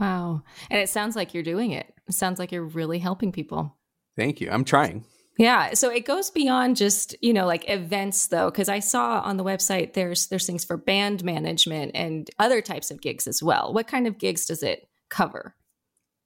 Wow. 0.00 0.42
And 0.70 0.80
it 0.80 0.88
sounds 0.88 1.16
like 1.16 1.34
you're 1.34 1.42
doing 1.42 1.72
it. 1.72 1.92
It 2.08 2.14
sounds 2.14 2.38
like 2.38 2.52
you're 2.52 2.64
really 2.64 2.98
helping 2.98 3.32
people. 3.32 3.76
Thank 4.16 4.40
you. 4.40 4.50
I'm 4.50 4.64
trying. 4.64 5.04
Yeah, 5.38 5.72
so 5.74 5.90
it 5.90 6.04
goes 6.04 6.30
beyond 6.30 6.76
just, 6.76 7.16
you 7.22 7.32
know, 7.32 7.46
like 7.46 7.68
events 7.68 8.26
though 8.26 8.50
cuz 8.50 8.68
I 8.68 8.80
saw 8.80 9.20
on 9.20 9.38
the 9.38 9.44
website 9.44 9.94
there's 9.94 10.26
there's 10.26 10.46
things 10.46 10.64
for 10.64 10.76
band 10.76 11.24
management 11.24 11.92
and 11.94 12.28
other 12.38 12.60
types 12.60 12.90
of 12.90 13.00
gigs 13.00 13.26
as 13.26 13.42
well. 13.42 13.72
What 13.72 13.86
kind 13.86 14.06
of 14.06 14.18
gigs 14.18 14.44
does 14.44 14.62
it 14.62 14.88
cover? 15.08 15.56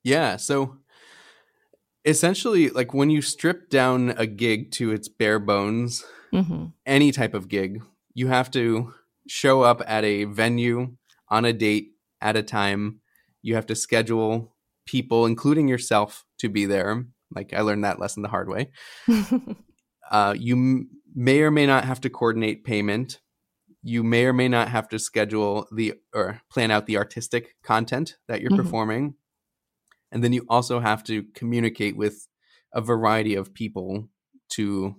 Yeah, 0.02 0.36
so 0.36 0.78
essentially 2.04 2.68
like 2.70 2.94
when 2.94 3.10
you 3.10 3.22
strip 3.22 3.70
down 3.70 4.10
a 4.10 4.26
gig 4.26 4.72
to 4.72 4.90
its 4.90 5.08
bare 5.08 5.38
bones, 5.38 6.04
mm-hmm. 6.32 6.66
any 6.84 7.12
type 7.12 7.34
of 7.34 7.48
gig, 7.48 7.82
you 8.14 8.26
have 8.26 8.50
to 8.52 8.92
show 9.28 9.62
up 9.62 9.82
at 9.86 10.04
a 10.04 10.24
venue 10.24 10.96
on 11.28 11.44
a 11.44 11.52
date 11.52 11.92
at 12.20 12.36
a 12.36 12.42
time. 12.42 13.00
You 13.42 13.54
have 13.54 13.66
to 13.66 13.76
schedule 13.76 14.55
people 14.86 15.26
including 15.26 15.68
yourself 15.68 16.24
to 16.38 16.48
be 16.48 16.64
there 16.64 17.04
like 17.34 17.52
I 17.52 17.60
learned 17.60 17.84
that 17.84 17.98
lesson 17.98 18.22
the 18.22 18.28
hard 18.28 18.48
way. 18.48 18.70
uh, 20.10 20.34
you 20.38 20.54
m- 20.54 20.90
may 21.14 21.40
or 21.40 21.50
may 21.50 21.66
not 21.66 21.84
have 21.84 22.00
to 22.02 22.10
coordinate 22.10 22.64
payment. 22.64 23.20
You 23.82 24.02
may 24.02 24.26
or 24.26 24.32
may 24.32 24.48
not 24.48 24.68
have 24.68 24.88
to 24.90 24.98
schedule 24.98 25.66
the 25.72 25.94
or 26.14 26.40
plan 26.50 26.70
out 26.70 26.86
the 26.86 26.98
artistic 26.98 27.56
content 27.62 28.16
that 28.28 28.40
you're 28.40 28.50
mm-hmm. 28.50 28.62
performing. 28.62 29.14
And 30.12 30.22
then 30.22 30.32
you 30.32 30.46
also 30.48 30.80
have 30.80 31.02
to 31.04 31.24
communicate 31.34 31.96
with 31.96 32.28
a 32.72 32.80
variety 32.80 33.34
of 33.34 33.54
people 33.54 34.08
to 34.50 34.96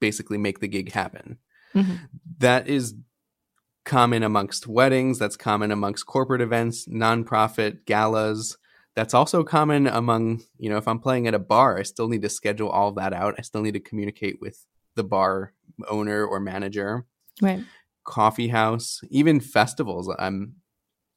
basically 0.00 0.38
make 0.38 0.60
the 0.60 0.68
gig 0.68 0.92
happen. 0.92 1.38
Mm-hmm. 1.74 1.94
That 2.38 2.68
is 2.68 2.94
common 3.84 4.22
amongst 4.22 4.66
weddings, 4.66 5.18
that's 5.18 5.36
common 5.36 5.70
amongst 5.70 6.06
corporate 6.06 6.40
events, 6.40 6.86
nonprofit 6.88 7.84
galas, 7.86 8.56
that's 8.98 9.14
also 9.14 9.44
common 9.44 9.86
among 9.86 10.42
you 10.58 10.68
know 10.68 10.76
if 10.76 10.88
i'm 10.88 10.98
playing 10.98 11.28
at 11.28 11.34
a 11.34 11.38
bar 11.38 11.78
i 11.78 11.82
still 11.82 12.08
need 12.08 12.22
to 12.22 12.28
schedule 12.28 12.68
all 12.68 12.90
that 12.92 13.12
out. 13.12 13.36
I 13.38 13.42
still 13.42 13.62
need 13.62 13.74
to 13.74 13.80
communicate 13.80 14.40
with 14.40 14.66
the 14.96 15.04
bar 15.04 15.52
owner 15.88 16.26
or 16.26 16.40
manager. 16.40 17.06
Right. 17.40 17.64
Coffee 18.04 18.48
house 18.48 19.00
even 19.10 19.38
festivals. 19.40 20.12
Um 20.18 20.54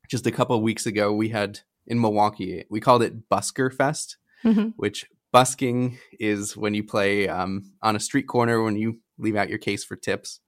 just 0.08 0.28
a 0.28 0.32
couple 0.32 0.62
weeks 0.62 0.86
ago 0.86 1.12
we 1.12 1.30
had 1.30 1.62
in 1.88 2.00
milwaukee 2.00 2.66
we 2.70 2.80
called 2.80 3.02
it 3.02 3.30
busker 3.30 3.74
fest 3.74 4.18
mm-hmm. 4.44 4.70
which 4.76 5.08
busking 5.32 5.98
is 6.20 6.58
when 6.58 6.74
you 6.74 6.84
play 6.84 7.28
um, 7.28 7.72
on 7.82 7.96
a 7.96 8.00
street 8.00 8.28
corner 8.28 8.62
when 8.62 8.76
you 8.76 9.00
leave 9.18 9.36
out 9.36 9.50
your 9.50 9.58
case 9.58 9.84
for 9.84 9.96
tips. 9.96 10.40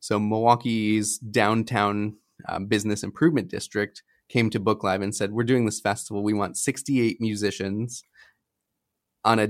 So 0.00 0.18
milwaukee's 0.18 1.18
downtown 1.18 2.16
um, 2.48 2.66
business 2.66 3.02
improvement 3.02 3.48
district 3.48 4.02
came 4.28 4.50
to 4.50 4.60
Book 4.60 4.82
Live 4.82 5.02
and 5.02 5.14
said, 5.14 5.32
"We're 5.32 5.44
doing 5.44 5.64
this 5.64 5.80
festival. 5.80 6.22
We 6.22 6.34
want 6.34 6.56
68 6.56 7.20
musicians 7.20 8.02
on 9.24 9.38
a 9.38 9.48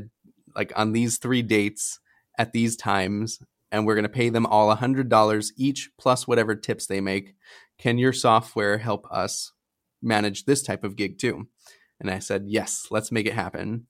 like 0.55 0.73
on 0.77 0.93
these 0.93 1.19
three 1.19 1.43
dates 1.43 2.01
at 2.39 2.53
these 2.53 2.77
times, 2.77 3.41
and 3.71 3.87
we're 3.87 3.95
going 3.95 4.05
to 4.05 4.09
pay 4.09 4.29
them 4.29 4.47
all 4.47 4.75
$100 4.75 5.53
each 5.57 5.91
plus 5.99 6.27
whatever 6.27 6.55
tips 6.55 6.87
they 6.87 7.01
make. 7.01 7.35
Can 7.79 7.99
your 7.99 8.13
software 8.13 8.79
help 8.79 9.07
us 9.11 9.53
manage 10.03 10.45
this 10.45 10.63
type 10.63 10.85
of 10.85 10.97
gig 10.97 11.19
too?" 11.19 11.49
And 12.01 12.11
I 12.11 12.19
said, 12.19 12.45
"Yes, 12.47 12.87
let's 12.91 13.13
make 13.13 13.27
it 13.27 13.35
happen." 13.35 13.87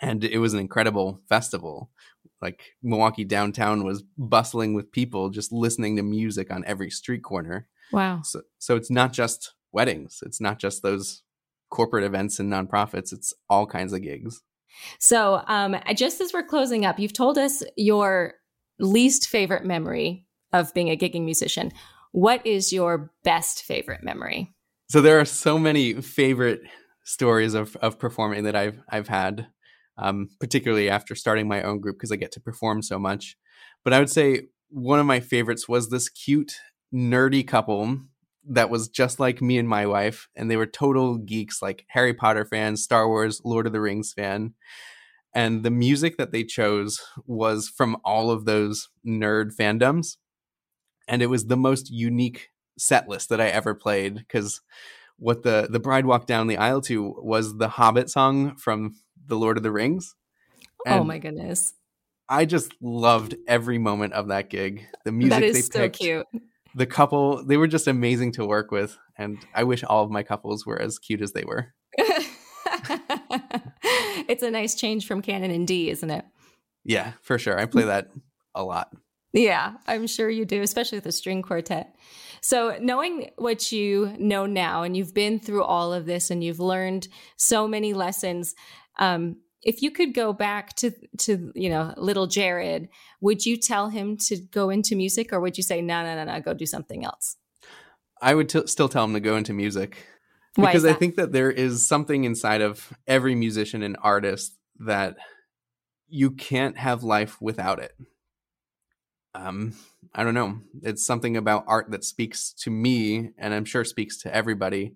And 0.00 0.24
it 0.24 0.38
was 0.38 0.52
an 0.52 0.60
incredible 0.60 1.20
festival. 1.28 1.90
Like 2.40 2.74
Milwaukee 2.82 3.24
downtown 3.24 3.84
was 3.84 4.02
bustling 4.18 4.74
with 4.74 4.90
people 4.90 5.30
just 5.30 5.52
listening 5.52 5.96
to 5.96 6.02
music 6.02 6.50
on 6.50 6.64
every 6.66 6.90
street 6.90 7.22
corner. 7.22 7.68
Wow. 7.92 8.22
So 8.22 8.42
so 8.58 8.74
it's 8.76 8.90
not 8.90 9.12
just 9.12 9.54
weddings. 9.72 10.20
It's 10.24 10.40
not 10.40 10.58
just 10.58 10.82
those 10.82 11.22
corporate 11.70 12.04
events 12.04 12.38
and 12.38 12.52
nonprofits, 12.52 13.12
it's 13.12 13.32
all 13.48 13.66
kinds 13.66 13.92
of 13.92 14.02
gigs. 14.02 14.42
So, 14.98 15.42
um, 15.46 15.76
just 15.94 16.20
as 16.20 16.32
we're 16.32 16.42
closing 16.42 16.84
up, 16.84 16.98
you've 16.98 17.12
told 17.12 17.38
us 17.38 17.62
your 17.76 18.34
least 18.78 19.28
favorite 19.28 19.64
memory 19.64 20.26
of 20.52 20.72
being 20.74 20.88
a 20.88 20.96
gigging 20.96 21.24
musician. 21.24 21.72
What 22.12 22.46
is 22.46 22.72
your 22.72 23.10
best 23.24 23.62
favorite 23.62 24.02
memory? 24.02 24.52
So 24.88 25.00
there 25.00 25.18
are 25.18 25.24
so 25.24 25.58
many 25.58 25.94
favorite 25.94 26.60
stories 27.04 27.54
of, 27.54 27.76
of 27.76 27.98
performing 27.98 28.44
that 28.44 28.54
I've 28.54 28.78
I've 28.88 29.08
had, 29.08 29.48
um, 29.96 30.28
particularly 30.38 30.90
after 30.90 31.14
starting 31.14 31.48
my 31.48 31.62
own 31.62 31.80
group 31.80 31.96
because 31.96 32.12
I 32.12 32.16
get 32.16 32.32
to 32.32 32.40
perform 32.40 32.82
so 32.82 32.98
much. 32.98 33.36
But 33.84 33.92
I 33.92 33.98
would 33.98 34.10
say 34.10 34.48
one 34.68 34.98
of 34.98 35.06
my 35.06 35.20
favorites 35.20 35.68
was 35.68 35.88
this 35.88 36.08
cute 36.08 36.56
nerdy 36.94 37.46
couple 37.46 38.00
that 38.48 38.70
was 38.70 38.88
just 38.88 39.20
like 39.20 39.40
me 39.40 39.58
and 39.58 39.68
my 39.68 39.86
wife, 39.86 40.28
and 40.34 40.50
they 40.50 40.56
were 40.56 40.66
total 40.66 41.16
geeks, 41.16 41.62
like 41.62 41.84
Harry 41.88 42.14
Potter 42.14 42.44
fans, 42.44 42.82
Star 42.82 43.08
Wars, 43.08 43.40
Lord 43.44 43.66
of 43.66 43.72
the 43.72 43.80
Rings 43.80 44.12
fan. 44.12 44.54
And 45.34 45.62
the 45.62 45.70
music 45.70 46.18
that 46.18 46.30
they 46.30 46.44
chose 46.44 47.00
was 47.26 47.68
from 47.68 47.96
all 48.04 48.30
of 48.30 48.44
those 48.44 48.90
nerd 49.06 49.54
fandoms. 49.54 50.16
And 51.08 51.22
it 51.22 51.28
was 51.28 51.46
the 51.46 51.56
most 51.56 51.90
unique 51.90 52.50
set 52.78 53.08
list 53.08 53.28
that 53.30 53.40
I 53.40 53.48
ever 53.48 53.74
played 53.74 54.16
because 54.16 54.60
what 55.16 55.42
the 55.42 55.68
the 55.70 55.80
bride 55.80 56.06
walked 56.06 56.26
down 56.26 56.46
the 56.46 56.56
aisle 56.56 56.80
to 56.82 57.14
was 57.18 57.56
the 57.56 57.68
Hobbit 57.68 58.10
song 58.10 58.56
from 58.56 58.94
The 59.26 59.36
Lord 59.36 59.56
of 59.56 59.62
the 59.62 59.72
Rings. 59.72 60.14
Oh 60.80 60.90
and 60.90 61.00
oh 61.00 61.04
my 61.04 61.18
goodness. 61.18 61.74
I 62.28 62.44
just 62.44 62.74
loved 62.80 63.34
every 63.46 63.78
moment 63.78 64.14
of 64.14 64.28
that 64.28 64.48
gig. 64.48 64.86
The 65.04 65.12
music 65.12 65.30
that 65.30 65.42
is 65.42 65.54
they 65.54 65.62
so 65.62 65.80
picked, 65.80 65.98
cute. 65.98 66.26
The 66.74 66.86
couple, 66.86 67.44
they 67.44 67.56
were 67.56 67.66
just 67.66 67.86
amazing 67.86 68.32
to 68.32 68.46
work 68.46 68.70
with, 68.70 68.96
and 69.16 69.38
I 69.54 69.64
wish 69.64 69.84
all 69.84 70.04
of 70.04 70.10
my 70.10 70.22
couples 70.22 70.64
were 70.64 70.80
as 70.80 70.98
cute 70.98 71.20
as 71.20 71.32
they 71.32 71.44
were. 71.44 71.74
it's 74.28 74.42
a 74.42 74.50
nice 74.50 74.74
change 74.74 75.06
from 75.06 75.22
Canon 75.22 75.50
in 75.50 75.66
D, 75.66 75.90
isn't 75.90 76.10
it? 76.10 76.24
Yeah, 76.84 77.12
for 77.22 77.38
sure. 77.38 77.58
I 77.58 77.66
play 77.66 77.84
that 77.84 78.08
a 78.54 78.64
lot. 78.64 78.88
Yeah, 79.32 79.74
I'm 79.86 80.06
sure 80.06 80.28
you 80.28 80.44
do, 80.44 80.62
especially 80.62 80.96
with 80.96 81.04
the 81.04 81.12
string 81.12 81.42
quartet. 81.42 81.94
So, 82.42 82.76
knowing 82.80 83.30
what 83.36 83.72
you 83.72 84.14
know 84.18 84.46
now, 84.46 84.82
and 84.82 84.96
you've 84.96 85.14
been 85.14 85.38
through 85.38 85.64
all 85.64 85.92
of 85.92 86.06
this, 86.06 86.30
and 86.30 86.44
you've 86.44 86.60
learned 86.60 87.08
so 87.36 87.66
many 87.66 87.94
lessons. 87.94 88.54
Um, 88.98 89.36
if 89.62 89.80
you 89.82 89.90
could 89.90 90.14
go 90.14 90.32
back 90.32 90.74
to 90.76 90.90
to 91.18 91.52
you 91.54 91.70
know 91.70 91.94
little 91.96 92.26
Jared, 92.26 92.88
would 93.20 93.46
you 93.46 93.56
tell 93.56 93.88
him 93.88 94.16
to 94.18 94.36
go 94.36 94.70
into 94.70 94.96
music, 94.96 95.32
or 95.32 95.40
would 95.40 95.56
you 95.56 95.62
say 95.62 95.80
no, 95.80 96.02
no, 96.02 96.16
no, 96.16 96.24
no, 96.24 96.40
go 96.40 96.54
do 96.54 96.66
something 96.66 97.04
else? 97.04 97.36
I 98.20 98.34
would 98.34 98.48
t- 98.48 98.66
still 98.66 98.88
tell 98.88 99.04
him 99.04 99.14
to 99.14 99.20
go 99.20 99.36
into 99.36 99.52
music 99.52 100.06
because 100.56 100.84
I 100.84 100.92
think 100.92 101.16
that 101.16 101.32
there 101.32 101.50
is 101.50 101.86
something 101.86 102.24
inside 102.24 102.60
of 102.60 102.92
every 103.06 103.34
musician 103.34 103.82
and 103.82 103.96
artist 104.02 104.56
that 104.80 105.16
you 106.08 106.30
can't 106.30 106.76
have 106.76 107.02
life 107.02 107.40
without 107.40 107.78
it. 107.78 107.92
Um, 109.34 109.74
I 110.14 110.24
don't 110.24 110.34
know. 110.34 110.58
It's 110.82 111.04
something 111.04 111.36
about 111.36 111.64
art 111.66 111.90
that 111.90 112.04
speaks 112.04 112.52
to 112.60 112.70
me, 112.70 113.30
and 113.38 113.54
I'm 113.54 113.64
sure 113.64 113.84
speaks 113.84 114.18
to 114.22 114.34
everybody 114.34 114.94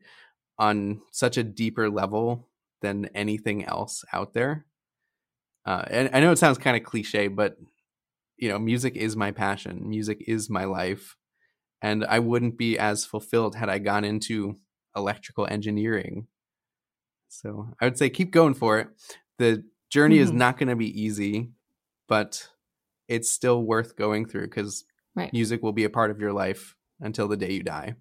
on 0.58 1.00
such 1.10 1.36
a 1.36 1.42
deeper 1.42 1.88
level 1.88 2.48
than 2.82 3.06
anything 3.14 3.64
else 3.64 4.04
out 4.12 4.34
there. 4.34 4.66
Uh, 5.64 5.84
and 5.90 6.10
I 6.12 6.20
know 6.20 6.30
it 6.30 6.38
sounds 6.38 6.58
kind 6.58 6.76
of 6.76 6.84
cliche, 6.84 7.28
but 7.28 7.56
you 8.36 8.48
know, 8.48 8.58
music 8.58 8.96
is 8.96 9.16
my 9.16 9.32
passion. 9.32 9.88
Music 9.88 10.22
is 10.26 10.50
my 10.50 10.64
life, 10.64 11.16
and 11.82 12.04
I 12.04 12.18
wouldn't 12.18 12.58
be 12.58 12.78
as 12.78 13.04
fulfilled 13.04 13.56
had 13.56 13.68
I 13.68 13.78
gone 13.78 14.04
into 14.04 14.56
electrical 14.94 15.46
engineering. 15.50 16.26
So 17.28 17.68
I 17.80 17.86
would 17.86 17.98
say 17.98 18.10
keep 18.10 18.30
going 18.30 18.54
for 18.54 18.78
it. 18.78 18.88
The 19.38 19.64
journey 19.90 20.16
mm-hmm. 20.16 20.24
is 20.24 20.32
not 20.32 20.58
going 20.58 20.68
to 20.68 20.76
be 20.76 21.02
easy, 21.02 21.50
but 22.08 22.48
it's 23.08 23.30
still 23.30 23.62
worth 23.62 23.96
going 23.96 24.26
through 24.26 24.46
because 24.46 24.84
right. 25.14 25.32
music 25.32 25.62
will 25.62 25.72
be 25.72 25.84
a 25.84 25.90
part 25.90 26.10
of 26.10 26.20
your 26.20 26.32
life 26.32 26.74
until 27.00 27.28
the 27.28 27.36
day 27.36 27.52
you 27.52 27.62
die. 27.62 27.94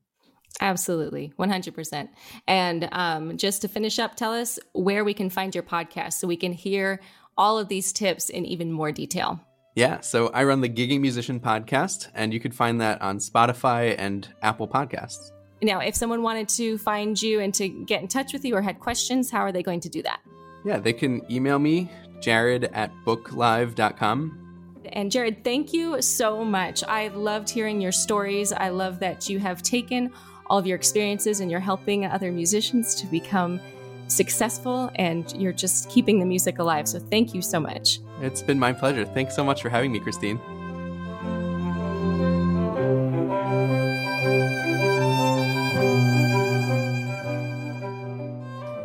Absolutely, 0.62 1.34
100%. 1.38 2.10
And 2.48 2.90
um, 2.92 3.38
just 3.38 3.62
to 3.62 3.68
finish 3.68 4.00
up, 4.00 4.16
tell 4.16 4.34
us 4.34 4.60
where 4.74 5.04
we 5.04 5.14
can 5.14 5.30
find 5.30 5.54
your 5.54 5.64
podcast 5.64 6.14
so 6.14 6.28
we 6.28 6.38
can 6.38 6.54
hear 6.54 7.00
all 7.38 7.60
of 7.60 7.68
these 7.68 7.92
tips 7.92 8.30
in 8.30 8.46
even 8.46 8.72
more 8.72 8.92
detail. 8.92 9.40
Yeah, 9.76 10.00
so 10.00 10.28
I 10.28 10.46
run 10.46 10.62
the 10.62 10.70
Gigging 10.70 11.02
Musician 11.02 11.40
podcast, 11.40 12.08
and 12.16 12.34
you 12.34 12.40
could 12.40 12.56
find 12.56 12.80
that 12.80 13.02
on 13.02 13.18
Spotify 13.20 13.94
and 13.98 14.26
Apple 14.42 14.70
Podcasts. 14.70 15.32
Now, 15.62 15.80
if 15.80 15.96
someone 15.96 16.22
wanted 16.22 16.48
to 16.50 16.78
find 16.78 17.22
you 17.22 17.42
and 17.42 17.54
to 17.56 17.68
get 17.68 18.02
in 18.02 18.08
touch 18.08 18.32
with 18.32 18.46
you 18.46 18.56
or 18.56 18.62
had 18.62 18.80
questions, 18.80 19.30
how 19.30 19.40
are 19.40 19.52
they 19.52 19.64
going 19.64 19.82
to 19.82 19.90
do 19.90 20.02
that? 20.04 20.22
Yeah, 20.64 20.80
they 20.80 20.94
can 20.94 21.30
email 21.30 21.60
me, 21.60 21.92
jared 22.22 22.66
at 22.74 22.92
booklive.com. 23.06 24.46
And 24.94 25.12
Jared, 25.12 25.44
thank 25.44 25.74
you 25.74 26.02
so 26.02 26.46
much. 26.46 26.84
I 26.84 27.08
loved 27.10 27.50
hearing 27.50 27.82
your 27.82 27.92
stories. 27.92 28.54
I 28.54 28.70
love 28.70 29.00
that 29.00 29.28
you 29.30 29.40
have 29.40 29.62
taken 29.62 30.12
all 30.48 30.58
of 30.58 30.68
your 30.68 30.76
experiences 30.76 31.40
and 31.40 31.50
you're 31.50 31.60
helping 31.60 32.06
other 32.06 32.32
musicians 32.32 32.96
to 32.96 33.08
become 33.08 33.60
successful 34.08 34.92
and 34.96 35.34
you're 35.40 35.52
just 35.54 35.90
keeping 35.90 36.20
the 36.20 36.26
music 36.26 36.60
alive. 36.60 36.88
So 36.88 37.00
thank 37.00 37.34
you 37.34 37.42
so 37.42 37.60
much. 37.60 38.00
It's 38.22 38.42
been 38.42 38.60
my 38.60 38.72
pleasure. 38.72 39.06
Thanks 39.06 39.36
so 39.36 39.44
much 39.44 39.62
for 39.62 39.70
having 39.70 39.92
me, 39.92 40.00
Christine. 40.00 40.40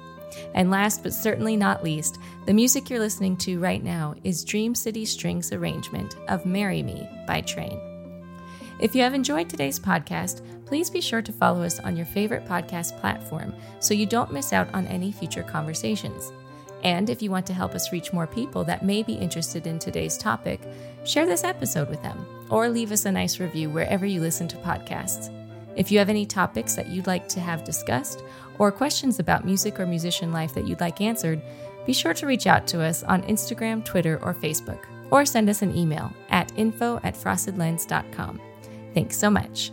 And 0.54 0.70
last 0.70 1.02
but 1.02 1.12
certainly 1.12 1.56
not 1.56 1.84
least, 1.84 2.18
the 2.46 2.54
music 2.54 2.88
you're 2.88 2.98
listening 2.98 3.36
to 3.38 3.58
right 3.58 3.82
now 3.82 4.14
is 4.24 4.44
Dream 4.44 4.74
City 4.74 5.04
Strings 5.04 5.52
arrangement 5.52 6.16
of 6.28 6.46
Marry 6.46 6.82
Me 6.82 7.08
by 7.26 7.40
Train. 7.40 7.80
If 8.80 8.94
you 8.94 9.02
have 9.02 9.12
enjoyed 9.12 9.50
today's 9.50 9.78
podcast, 9.78 10.42
please 10.64 10.88
be 10.88 11.00
sure 11.00 11.20
to 11.20 11.32
follow 11.32 11.62
us 11.62 11.80
on 11.80 11.96
your 11.96 12.06
favorite 12.06 12.46
podcast 12.46 12.98
platform 13.00 13.54
so 13.80 13.92
you 13.92 14.06
don't 14.06 14.32
miss 14.32 14.52
out 14.52 14.72
on 14.72 14.86
any 14.86 15.12
future 15.12 15.42
conversations. 15.42 16.32
And 16.82 17.10
if 17.10 17.20
you 17.20 17.30
want 17.30 17.44
to 17.46 17.52
help 17.52 17.74
us 17.74 17.92
reach 17.92 18.12
more 18.12 18.26
people 18.26 18.64
that 18.64 18.84
may 18.84 19.02
be 19.02 19.12
interested 19.12 19.66
in 19.66 19.78
today's 19.78 20.16
topic, 20.16 20.60
share 21.04 21.26
this 21.26 21.44
episode 21.44 21.90
with 21.90 22.02
them 22.02 22.24
or 22.50 22.68
leave 22.68 22.92
us 22.92 23.04
a 23.06 23.12
nice 23.12 23.40
review 23.40 23.70
wherever 23.70 24.04
you 24.04 24.20
listen 24.20 24.48
to 24.48 24.56
podcasts. 24.56 25.34
If 25.76 25.90
you 25.90 25.98
have 25.98 26.08
any 26.08 26.26
topics 26.26 26.74
that 26.74 26.88
you'd 26.88 27.06
like 27.06 27.28
to 27.28 27.40
have 27.40 27.64
discussed 27.64 28.22
or 28.58 28.70
questions 28.70 29.18
about 29.18 29.44
music 29.44 29.80
or 29.80 29.86
musician 29.86 30.32
life 30.32 30.52
that 30.54 30.66
you'd 30.66 30.80
like 30.80 31.00
answered, 31.00 31.40
be 31.86 31.92
sure 31.92 32.14
to 32.14 32.26
reach 32.26 32.46
out 32.46 32.66
to 32.68 32.82
us 32.82 33.02
on 33.04 33.22
Instagram, 33.22 33.84
Twitter, 33.84 34.18
or 34.22 34.34
Facebook, 34.34 34.84
or 35.10 35.24
send 35.24 35.48
us 35.48 35.62
an 35.62 35.74
email 35.76 36.12
at 36.28 36.52
info 36.56 37.00
at 37.02 37.14
frostedlens.com. 37.14 38.40
Thanks 38.94 39.16
so 39.16 39.30
much. 39.30 39.72